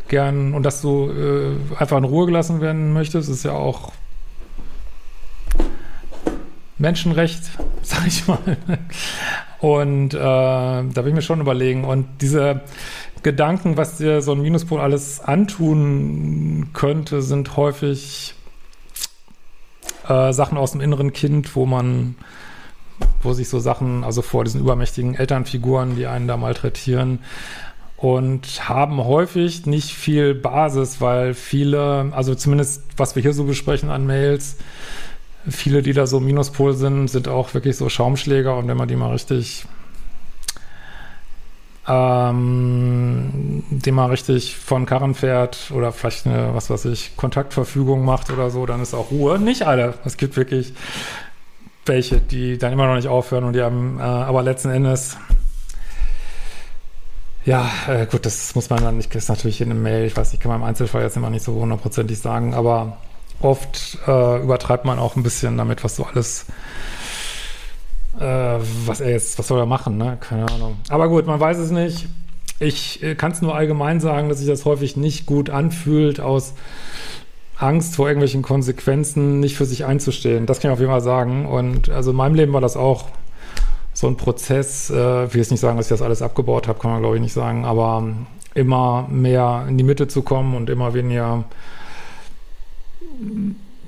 gern 0.08 0.54
und 0.54 0.64
dass 0.64 0.82
du 0.82 1.10
äh, 1.10 1.80
einfach 1.80 1.98
in 1.98 2.04
Ruhe 2.04 2.26
gelassen 2.26 2.62
werden 2.62 2.94
möchtest, 2.94 3.30
ist 3.30 3.46
ja 3.46 3.54
auch 3.54 3.92
Menschenrecht, 6.78 7.44
sag 7.82 8.08
ich 8.08 8.28
mal. 8.28 8.58
Und 9.60 10.14
äh, 10.14 10.18
da 10.18 10.96
will 10.96 11.08
ich 11.08 11.14
mir 11.14 11.22
schon 11.22 11.40
überlegen. 11.40 11.86
Und 11.86 12.06
diese 12.20 12.62
Gedanken, 13.24 13.78
was 13.78 13.98
dir 13.98 14.22
so 14.22 14.34
ein 14.34 14.42
Minuspol 14.42 14.80
alles 14.80 15.22
antun 15.22 16.70
könnte, 16.74 17.22
sind 17.22 17.56
häufig 17.58 18.36
äh, 20.08 20.34
Sachen 20.34 20.58
aus 20.58 20.74
dem 20.74 20.82
inneren 20.82 21.14
Kind, 21.14 21.56
wo 21.56 21.66
man 21.66 22.16
wo 23.22 23.34
sich 23.34 23.50
so 23.50 23.60
Sachen, 23.60 24.04
also 24.04 24.22
vor 24.22 24.44
diesen 24.44 24.62
übermächtigen 24.62 25.16
Elternfiguren, 25.16 25.96
die 25.96 26.08
einen 26.08 26.28
da 26.28 26.38
malträtieren 26.38 27.20
und 27.98 28.68
haben 28.68 29.04
häufig 29.04 29.66
nicht 29.66 29.94
viel 29.94 30.36
Basis, 30.36 31.00
weil 31.00 31.34
viele, 31.34 32.12
also 32.12 32.36
zumindest 32.36 32.84
was 32.98 33.16
wir 33.16 33.22
hier 33.22 33.34
so 33.34 33.46
besprechen 33.46 33.90
an 33.90 34.06
Mails, 34.06 34.58
viele, 35.48 35.82
die 35.82 35.94
da 35.94 36.06
so 36.06 36.20
Minuspol 36.20 36.74
sind, 36.74 37.08
sind 37.08 37.28
auch 37.28 37.54
wirklich 37.54 37.78
so 37.78 37.90
Schaumschläger 37.90 38.58
und 38.58 38.68
wenn 38.68 38.78
man 38.78 38.88
die 38.88 38.96
mal 38.96 39.12
richtig 39.12 39.66
ähm, 41.88 43.64
dem 43.70 43.96
mal 43.96 44.10
richtig 44.10 44.56
von 44.56 44.86
Karren 44.86 45.16
fährt 45.16 45.72
oder 45.72 45.92
vielleicht 45.92 46.26
eine, 46.26 46.54
was 46.54 46.70
weiß 46.70 46.86
ich, 46.86 47.18
Kontaktverfügung 47.18 48.06
macht 48.06 48.32
oder 48.32 48.50
so, 48.50 48.66
dann 48.66 48.82
ist 48.82 48.94
auch 48.94 49.12
Ruhe. 49.12 49.40
Nicht 49.40 49.64
alle. 49.64 49.96
Es 50.06 50.18
gibt 50.18 50.38
wirklich 50.38 50.74
welche, 51.86 52.20
die 52.20 52.58
dann 52.58 52.72
immer 52.72 52.88
noch 52.88 52.96
nicht 52.96 53.10
aufhören 53.10 53.44
und 53.44 53.54
die 53.54 53.62
haben, 53.62 54.00
äh, 54.00 54.04
aber 54.04 54.42
letzten 54.44 54.70
Endes, 54.70 55.18
ja, 57.46 57.70
äh, 57.88 58.06
gut, 58.06 58.26
das 58.26 58.56
muss 58.56 58.70
man 58.70 58.82
dann 58.82 58.98
nicht, 58.98 59.14
ist 59.14 59.28
natürlich 59.28 59.60
in 59.60 59.70
einem 59.70 59.84
Mail, 59.84 60.06
ich 60.06 60.16
weiß, 60.16 60.34
ich 60.34 60.40
kann 60.40 60.50
man 60.50 60.62
im 60.62 60.68
Einzelfall 60.68 61.02
jetzt 61.02 61.18
immer 61.18 61.30
nicht 61.30 61.44
so 61.44 61.54
hundertprozentig 61.54 62.18
sagen, 62.20 62.54
aber 62.54 62.98
oft 63.42 63.98
äh, 64.08 64.42
übertreibt 64.42 64.86
man 64.86 64.98
auch 64.98 65.18
ein 65.18 65.24
bisschen 65.24 65.58
damit, 65.58 65.84
was 65.84 65.98
so 65.98 66.06
alles 66.06 66.46
äh, 68.20 68.60
was 68.86 69.02
er 69.02 69.12
jetzt, 69.12 69.38
was 69.40 69.48
soll 69.48 69.60
er 69.60 69.66
machen, 69.66 69.98
ne? 69.98 70.18
Keine 70.20 70.50
Ahnung. 70.52 70.78
Aber 70.90 71.10
gut, 71.10 71.26
man 71.26 71.40
weiß 71.40 71.58
es 71.58 71.72
nicht. 71.72 72.08
Ich 72.60 73.02
äh, 73.04 73.16
kann 73.16 73.32
es 73.32 73.42
nur 73.42 73.56
allgemein 73.56 74.00
sagen, 74.00 74.30
dass 74.30 74.40
sich 74.40 74.48
das 74.48 74.66
häufig 74.66 74.96
nicht 74.98 75.26
gut 75.26 75.50
anfühlt, 75.50 76.20
aus 76.20 76.54
Angst 77.58 77.96
vor 77.96 78.08
irgendwelchen 78.08 78.42
Konsequenzen 78.42 79.40
nicht 79.40 79.56
für 79.56 79.66
sich 79.66 79.86
einzustehen. 79.86 80.46
Das 80.46 80.60
kann 80.60 80.72
ich 80.72 80.74
auf 80.74 80.80
jeden 80.80 80.92
Fall 80.92 81.02
sagen. 81.02 81.46
Und 81.46 81.90
also 81.90 82.12
in 82.12 82.18
meinem 82.18 82.36
Leben 82.36 82.54
war 82.54 82.62
das 82.62 82.78
auch 82.78 83.10
so 83.94 84.08
ein 84.08 84.18
Prozess. 84.18 84.90
Äh, 84.90 85.26
ich 85.26 85.34
will 85.34 85.42
jetzt 85.42 85.52
nicht 85.52 85.60
sagen, 85.60 85.78
dass 85.78 85.88
ich 85.88 85.92
das 85.92 86.02
alles 86.02 86.22
abgebaut 86.22 86.68
habe, 86.68 86.80
kann 86.80 86.92
man 86.92 87.02
glaube 87.02 87.16
ich 87.16 87.22
nicht 87.22 87.34
sagen, 87.34 87.66
aber 87.66 88.08
immer 88.54 89.08
mehr 89.10 89.66
in 89.68 89.78
die 89.78 89.84
Mitte 89.84 90.08
zu 90.08 90.22
kommen 90.22 90.56
und 90.56 90.70
immer 90.70 90.94
weniger 90.94 91.46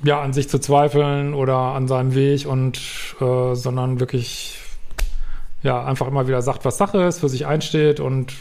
ja, 0.02 0.20
an 0.20 0.32
sich 0.32 0.48
zu 0.48 0.58
zweifeln 0.58 1.34
oder 1.34 1.56
an 1.56 1.88
seinem 1.88 2.14
Weg 2.14 2.46
und 2.46 2.78
äh, 3.20 3.54
sondern 3.54 4.00
wirklich 4.00 4.58
ja, 5.62 5.84
einfach 5.84 6.06
immer 6.06 6.28
wieder 6.28 6.42
sagt, 6.42 6.64
was 6.64 6.78
Sache 6.78 7.02
ist, 7.02 7.20
für 7.20 7.28
sich 7.28 7.46
einsteht 7.46 8.00
und 8.00 8.34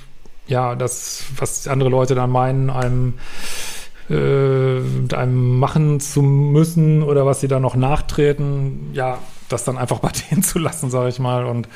ja, 0.47 0.75
das, 0.75 1.25
was 1.37 1.67
andere 1.67 1.89
Leute 1.89 2.13
dann 2.13 2.29
meinen, 2.29 2.69
einem 2.69 3.15
äh, 4.09 4.79
mit 4.79 5.13
einem 5.13 5.57
machen 5.57 5.99
zu 5.99 6.21
müssen 6.21 7.01
oder 7.01 7.25
was 7.25 7.39
sie 7.39 7.47
dann 7.47 7.63
noch 7.63 7.75
nachtreten, 7.75 8.91
ja, 8.93 9.17
das 9.49 9.63
dann 9.63 9.77
einfach 9.77 9.99
bei 10.01 10.11
denen 10.29 10.43
zu 10.43 10.59
lassen, 10.59 10.89
sage 10.89 11.09
ich 11.09 11.19
mal, 11.19 11.45
und 11.45 11.67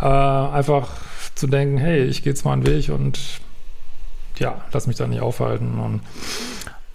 äh, 0.00 0.06
einfach 0.06 0.88
zu 1.34 1.46
denken, 1.46 1.78
hey, 1.78 2.04
ich 2.04 2.22
gehe 2.22 2.32
jetzt 2.32 2.44
mal 2.44 2.52
einen 2.52 2.66
Weg 2.66 2.88
und 2.88 3.18
ja, 4.38 4.62
lass 4.72 4.86
mich 4.86 4.96
da 4.96 5.06
nicht 5.06 5.20
aufhalten 5.20 5.78
und 5.78 6.00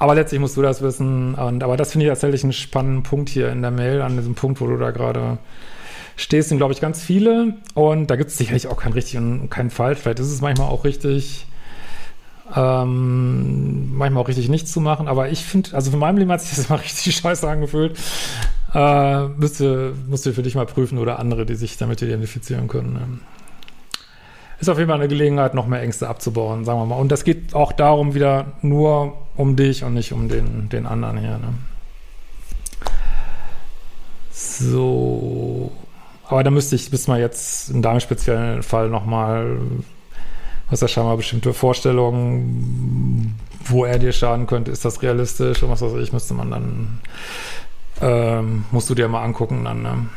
aber 0.03 0.15
letztlich 0.15 0.41
musst 0.41 0.57
du 0.57 0.61
das 0.61 0.81
wissen. 0.81 1.33
Und, 1.35 1.63
aber 1.63 1.77
das 1.77 1.93
finde 1.93 2.05
ich 2.05 2.09
tatsächlich 2.09 2.43
einen 2.43 2.51
spannenden 2.51 3.03
Punkt 3.03 3.29
hier 3.29 3.49
in 3.49 3.61
der 3.61 3.71
Mail, 3.71 4.01
an 4.01 4.17
diesem 4.17 4.35
Punkt, 4.35 4.59
wo 4.59 4.67
du 4.67 4.75
da 4.75 4.91
gerade 4.91 5.37
stehst, 6.17 6.49
sind, 6.49 6.57
glaube 6.57 6.73
ich, 6.73 6.81
ganz 6.81 7.01
viele. 7.01 7.55
Und 7.73 8.07
da 8.07 8.17
gibt 8.17 8.29
es 8.29 8.37
sicherlich 8.37 8.67
auch 8.67 8.75
kein 8.75 8.91
richtig 8.91 9.15
und 9.15 9.47
kein 9.47 9.69
falsch. 9.69 9.99
Vielleicht 9.99 10.19
ist 10.19 10.27
es 10.27 10.41
manchmal 10.41 10.67
auch 10.67 10.83
richtig, 10.83 11.47
ähm, 12.53 13.95
manchmal 13.95 14.23
auch 14.23 14.27
richtig 14.27 14.49
nichts 14.49 14.73
zu 14.73 14.81
machen. 14.81 15.07
Aber 15.07 15.29
ich 15.29 15.45
finde, 15.45 15.73
also 15.73 15.89
für 15.89 15.95
meinem 15.95 16.17
Leben 16.17 16.33
hat 16.33 16.41
sich 16.41 16.53
das 16.53 16.65
immer 16.69 16.81
richtig 16.81 17.15
scheiße 17.15 17.47
angefühlt. 17.47 17.97
Äh, 18.73 19.27
müsste, 19.27 19.93
musst 20.09 20.25
du 20.25 20.33
für 20.33 20.43
dich 20.43 20.55
mal 20.55 20.65
prüfen 20.65 20.97
oder 20.97 21.17
andere, 21.17 21.45
die 21.45 21.55
sich 21.55 21.77
damit 21.77 22.01
identifizieren 22.01 22.67
können. 22.67 22.93
Ne? 22.93 23.07
Ist 24.59 24.69
auf 24.69 24.77
jeden 24.77 24.89
Fall 24.89 24.99
eine 24.99 25.07
Gelegenheit, 25.07 25.53
noch 25.53 25.67
mehr 25.67 25.81
Ängste 25.81 26.07
abzubauen, 26.07 26.65
sagen 26.65 26.79
wir 26.79 26.85
mal. 26.85 26.95
Und 26.95 27.11
das 27.11 27.23
geht 27.23 27.53
auch 27.53 27.71
darum, 27.71 28.13
wieder 28.13 28.53
nur 28.61 29.17
um 29.35 29.55
dich 29.55 29.83
und 29.83 29.93
nicht 29.93 30.13
um 30.13 30.29
den, 30.29 30.69
den 30.69 30.85
anderen 30.85 31.17
hier. 31.17 31.37
Ne? 31.39 31.53
So. 34.31 35.71
Aber 36.27 36.43
da 36.43 36.51
müsste 36.51 36.75
ich, 36.75 36.91
müsste 36.91 37.11
man 37.11 37.19
jetzt 37.19 37.69
in 37.69 37.81
deinem 37.81 37.99
speziellen 37.99 38.63
Fall 38.63 38.89
nochmal, 38.89 39.59
hast 40.69 40.81
ja 40.81 40.87
scheinbar 40.87 41.17
bestimmte 41.17 41.53
Vorstellungen, 41.53 43.37
wo 43.65 43.85
er 43.85 43.99
dir 43.99 44.11
schaden 44.11 44.47
könnte, 44.47 44.71
ist 44.71 44.85
das 44.85 45.01
realistisch 45.01 45.61
und 45.63 45.69
was 45.69 45.81
weiß 45.81 45.93
ich, 45.95 46.13
müsste 46.13 46.33
man 46.33 46.51
dann, 46.51 46.99
ähm, 48.01 48.65
musst 48.71 48.89
du 48.89 48.95
dir 48.95 49.07
mal 49.07 49.23
angucken 49.23 49.63
dann, 49.63 49.81
ne? 49.81 50.07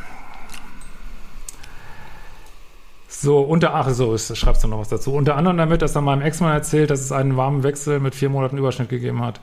So, 3.18 3.40
unter, 3.40 3.74
ach 3.74 3.88
so, 3.88 4.12
ist, 4.12 4.36
schreibst 4.36 4.62
du 4.62 4.68
noch 4.68 4.78
was 4.78 4.90
dazu. 4.90 5.14
Unter 5.14 5.36
anderem 5.36 5.56
damit, 5.56 5.80
dass 5.80 5.94
er 5.94 6.02
meinem 6.02 6.20
Ex-Mann 6.20 6.52
erzählt, 6.52 6.90
dass 6.90 7.00
es 7.00 7.12
einen 7.12 7.38
warmen 7.38 7.62
Wechsel 7.62 7.98
mit 7.98 8.14
vier 8.14 8.28
Monaten 8.28 8.58
Überschnitt 8.58 8.90
gegeben 8.90 9.24
hat. 9.24 9.40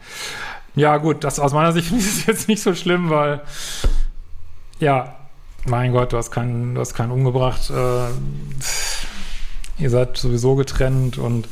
Ja, 0.75 0.97
gut, 0.97 1.23
das 1.23 1.39
aus 1.39 1.53
meiner 1.53 1.71
Sicht 1.71 1.91
ich 1.97 2.05
es 2.05 2.25
jetzt 2.27 2.47
nicht 2.47 2.61
so 2.61 2.75
schlimm, 2.75 3.09
weil, 3.09 3.41
ja, 4.79 5.15
mein 5.65 5.91
Gott, 5.91 6.13
du 6.13 6.17
hast 6.17 6.29
keinen, 6.29 6.75
du 6.75 6.81
hast 6.81 6.93
keinen 6.93 7.11
umgebracht, 7.11 7.71
äh, 7.71 8.09
ihr 9.81 9.89
seid 9.89 10.17
sowieso 10.17 10.55
getrennt 10.55 11.17
und 11.17 11.47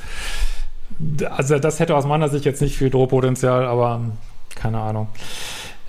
also 1.26 1.58
das 1.58 1.80
hätte 1.80 1.96
aus 1.96 2.06
meiner 2.06 2.30
Sicht 2.30 2.46
jetzt 2.46 2.62
nicht 2.62 2.78
viel 2.78 2.92
Drohpotenzial, 2.92 3.66
aber 3.66 4.00
keine 4.54 4.80
Ahnung. 4.80 5.08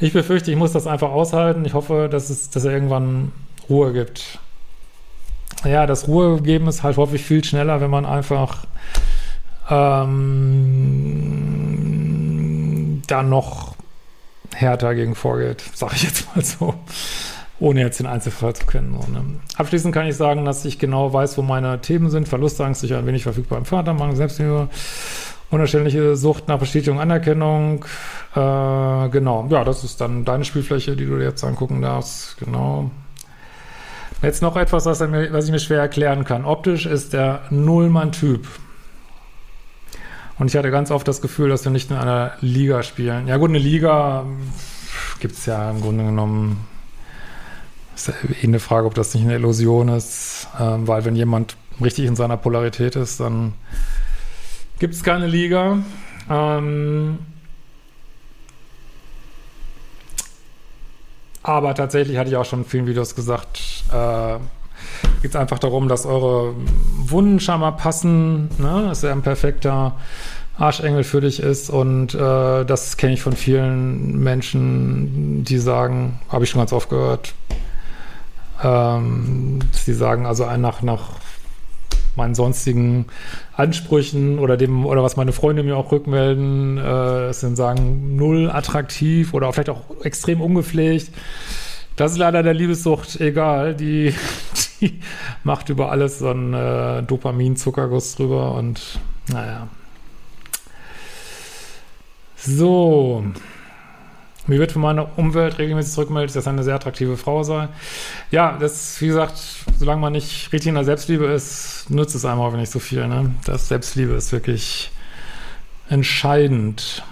Ich 0.01 0.15
befürchte, 0.15 0.51
ich 0.51 0.57
muss 0.57 0.73
das 0.73 0.87
einfach 0.87 1.11
aushalten. 1.11 1.67
Ich 1.67 1.75
hoffe, 1.75 2.09
dass 2.11 2.31
es, 2.31 2.49
dass 2.49 2.65
er 2.65 2.73
irgendwann 2.73 3.33
Ruhe 3.69 3.93
gibt 3.93 4.39
ja, 5.65 5.87
das 5.87 6.09
Ruhe 6.09 6.41
geben 6.41 6.67
ist 6.69 6.83
halt 6.83 6.97
häufig 6.97 7.23
viel 7.23 7.45
schneller, 7.45 7.81
wenn 7.81 7.91
man 7.91 8.05
einfach 8.05 8.65
ähm, 9.71 10.23
da 13.07 13.23
noch 13.23 13.75
härter 14.55 14.95
gegen 14.95 15.15
vorgeht, 15.15 15.63
sage 15.75 15.95
ich 15.97 16.03
jetzt 16.05 16.35
mal 16.35 16.45
so, 16.45 16.75
ohne 17.59 17.81
jetzt 17.81 18.01
den 18.01 18.07
Einzelfall 18.07 18.55
zu 18.55 18.67
kennen. 18.67 18.99
So, 19.01 19.11
ne? 19.11 19.25
Abschließend 19.57 19.95
kann 19.95 20.07
ich 20.07 20.17
sagen, 20.17 20.45
dass 20.45 20.65
ich 20.65 20.79
genau 20.79 21.13
weiß, 21.13 21.39
wo 21.39 21.43
meine 21.43 21.81
Themen 21.81 22.11
sind. 22.11 22.29
Verlustangst, 22.29 22.81
sicher 22.81 22.99
ein 22.99 23.07
wenig 23.07 23.23
verfügbar 23.23 23.59
im 23.59 23.65
Mangel, 23.97 24.17
Selbstliebe, 24.17 24.69
unerständliche 25.51 26.17
Sucht 26.17 26.49
nach 26.49 26.59
Bestätigung, 26.59 27.01
Anerkennung. 27.01 27.85
Äh, 28.35 29.09
genau, 29.11 29.47
ja, 29.49 29.65
das 29.65 29.85
ist 29.85 30.01
dann 30.01 30.25
deine 30.25 30.45
Spielfläche, 30.45 30.97
die 30.97 31.07
du 31.07 31.19
dir 31.19 31.25
jetzt 31.25 31.45
angucken 31.45 31.83
darfst. 31.83 32.37
Genau. 32.39 32.91
Jetzt 34.23 34.41
noch 34.41 34.57
etwas, 34.57 34.87
was, 34.87 35.01
mir, 35.01 35.33
was 35.33 35.47
ich 35.47 35.51
mir 35.51 35.59
schwer 35.59 35.81
erklären 35.81 36.25
kann. 36.25 36.45
Optisch 36.45 36.87
ist 36.87 37.13
der 37.13 37.41
Nullmann-Typ. 37.51 38.47
Und 40.39 40.47
ich 40.47 40.57
hatte 40.57 40.71
ganz 40.71 40.93
oft 40.93 41.07
das 41.09 41.21
Gefühl, 41.21 41.49
dass 41.49 41.65
wir 41.65 41.73
nicht 41.73 41.91
in 41.91 41.97
einer 41.97 42.33
Liga 42.41 42.85
spielen. 42.85 43.27
Ja 43.27 43.37
gut, 43.37 43.51
eine 43.51 43.59
Liga 43.59 44.25
gibt 45.19 45.35
es 45.35 45.47
ja 45.47 45.71
im 45.71 45.81
Grunde 45.81 46.05
genommen. 46.05 46.67
Ist 47.97 48.09
ja 48.09 48.15
eh 48.41 48.47
eine 48.47 48.61
Frage, 48.61 48.87
ob 48.87 48.95
das 48.95 49.13
nicht 49.13 49.25
eine 49.25 49.35
Illusion 49.35 49.89
ist. 49.89 50.47
Ähm, 50.59 50.87
weil 50.87 51.05
wenn 51.05 51.17
jemand 51.17 51.57
richtig 51.81 52.07
in 52.07 52.15
seiner 52.15 52.37
Polarität 52.37 52.95
ist, 52.95 53.19
dann 53.19 53.55
gibt 54.79 54.95
es 54.95 55.03
keine 55.03 55.27
Liga. 55.27 55.79
Ähm, 56.31 57.19
Aber 61.43 61.75
tatsächlich 61.75 62.19
hatte 62.19 62.31
ich 62.31 62.37
auch 62.37 62.45
schon 62.45 62.61
in 62.61 62.65
vielen 62.65 62.87
Videos 62.87 63.15
gesagt, 63.15 63.85
äh, 63.93 64.39
geht 65.23 65.31
es 65.31 65.37
einfach 65.37 65.59
darum, 65.59 65.89
dass 65.89 66.07
eure 66.07 66.55
Wunden 66.99 67.41
scheinbar 67.41 67.77
passen, 67.77 68.49
ne? 68.59 68.85
dass 68.89 69.03
er 69.03 69.13
ein 69.13 69.23
perfekter 69.23 69.97
Arschengel 70.59 71.03
für 71.03 71.21
dich 71.21 71.41
ist 71.41 71.71
und 71.71 72.15
äh, 72.15 72.65
das 72.65 72.97
kenne 72.97 73.15
ich 73.15 73.23
von 73.23 73.33
vielen 73.33 74.23
Menschen, 74.23 75.45
die 75.45 75.59
sagen, 75.59 76.21
habe 76.29 76.45
ich 76.45 76.51
schon 76.51 76.61
ganz 76.61 76.73
oft 76.73 76.91
gehört, 76.91 77.35
ähm, 78.63 79.61
die 79.87 79.93
sagen, 79.93 80.27
also 80.27 80.45
nach, 80.57 80.83
nach 80.83 81.09
meinen 82.17 82.35
sonstigen 82.35 83.07
Ansprüchen 83.55 84.39
oder 84.39 84.57
dem, 84.57 84.87
oder 84.87 85.03
was 85.03 85.17
meine 85.17 85.33
Freunde 85.33 85.63
mir 85.63 85.77
auch 85.77 85.93
rückmelden, 85.93 86.79
äh, 86.79 87.33
sind 87.33 87.57
sagen, 87.57 88.17
null 88.17 88.51
attraktiv 88.51 89.35
oder 89.35 89.53
vielleicht 89.53 89.71
auch 89.71 90.05
extrem 90.05 90.41
ungepflegt. 90.41 91.11
Das 91.97 92.13
ist 92.13 92.19
leider 92.19 92.43
der 92.43 92.55
Liebessucht 92.55 93.21
egal. 93.21 93.75
Die, 93.75 94.15
die 94.81 95.01
macht 95.45 95.69
über 95.69 95.91
alles 95.91 96.19
so 96.19 96.29
einen 96.29 96.55
äh, 96.55 97.03
Dopamin-Zuckerguss 97.03 98.17
drüber 98.17 98.55
und 98.55 98.99
naja. 99.29 99.69
So. 102.37 103.25
Mir 104.49 104.59
wird 104.59 104.73
von 104.73 104.83
meiner 104.83 105.17
Umwelt 105.19 105.59
regelmäßig 105.59 105.93
zurückgemeldet, 105.93 106.35
dass 106.35 106.47
er 106.47 106.53
eine 106.53 106.65
sehr 106.65 106.75
attraktive 106.75 107.17
Frau 107.17 107.45
sei. 107.45 107.69
Ja, 108.33 108.57
das, 108.59 109.01
wie 109.01 109.07
gesagt, 109.07 109.41
solange 109.79 110.01
man 110.01 110.13
nicht 110.13 110.53
richtig 110.53 110.69
in 110.71 110.75
der 110.75 110.85
Selbstliebe 110.85 111.27
ist, 111.27 111.87
nützt 111.91 112.17
es 112.17 112.25
einem 112.25 112.41
auch 112.41 112.53
nicht 112.55 112.73
so 112.73 112.81
viel. 112.81 113.07
Ne? 113.07 113.35
Das 113.45 113.69
Selbstliebe 113.69 114.15
ist 114.15 114.33
wirklich 114.33 114.91
entscheidend. 115.89 117.05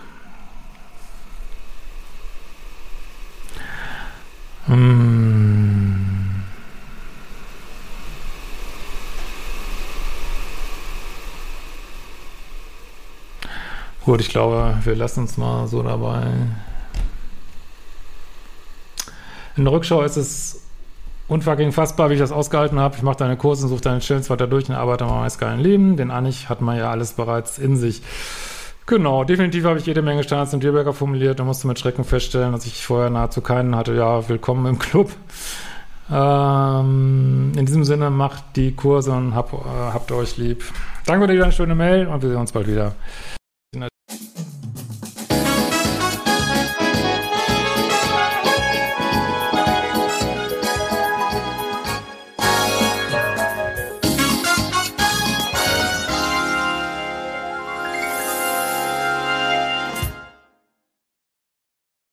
Hm. 4.67 6.43
Gut, 14.05 14.21
ich 14.21 14.31
glaube, 14.31 14.79
wir 14.83 14.97
lassen 14.97 15.21
uns 15.21 15.37
mal 15.37 15.69
so 15.69 15.83
dabei. 15.85 16.27
In 19.61 19.67
der 19.67 19.75
Rückschau 19.75 20.01
ist 20.01 20.17
es 20.17 20.63
unfucking 21.29 21.73
fassbar, 21.73 22.09
wie 22.09 22.15
ich 22.15 22.19
das 22.19 22.33
ausgehalten 22.33 22.81
habe. 22.81 22.97
Ich 22.97 23.03
mache 23.03 23.19
deine 23.19 23.37
Kurse, 23.37 23.69
suche 23.69 23.83
deine 23.83 24.01
Chills 24.01 24.31
weiter 24.31 24.47
durch 24.47 24.71
und 24.71 24.75
arbeite 24.75 25.05
an 25.05 25.11
meinem 25.11 25.31
geilen 25.39 25.61
Leben. 25.61 25.99
Den 25.99 26.11
Anich 26.11 26.49
hat 26.49 26.63
man 26.63 26.79
ja 26.79 26.91
alles 26.91 27.13
bereits 27.13 27.59
in 27.59 27.77
sich. 27.77 28.01
Genau, 28.87 29.23
definitiv 29.23 29.67
habe 29.67 29.79
ich 29.79 29.85
jede 29.85 30.01
Menge 30.01 30.23
Standards 30.23 30.55
im 30.55 30.61
Tierberger 30.61 30.95
formuliert 30.95 31.41
und 31.41 31.47
musste 31.47 31.67
mit 31.67 31.79
Schrecken 31.79 32.05
feststellen, 32.05 32.53
dass 32.53 32.65
ich 32.65 32.87
vorher 32.87 33.11
nahezu 33.11 33.43
keinen 33.43 33.77
hatte. 33.77 33.95
Ja, 33.95 34.27
willkommen 34.31 34.65
im 34.65 34.79
Club. 34.79 35.11
Ähm, 36.11 37.53
in 37.55 37.67
diesem 37.67 37.85
Sinne, 37.85 38.09
macht 38.09 38.57
die 38.57 38.75
Kurse 38.75 39.13
und 39.13 39.35
hab, 39.35 39.53
äh, 39.53 39.57
habt 39.93 40.11
euch 40.11 40.39
lieb. 40.39 40.65
Danke 41.05 41.29
für 41.29 41.35
die 41.35 41.53
schöne 41.53 41.75
Mail 41.75 42.07
und 42.07 42.23
wir 42.23 42.31
sehen 42.31 42.39
uns 42.39 42.53
bald 42.53 42.67
wieder. 42.67 42.93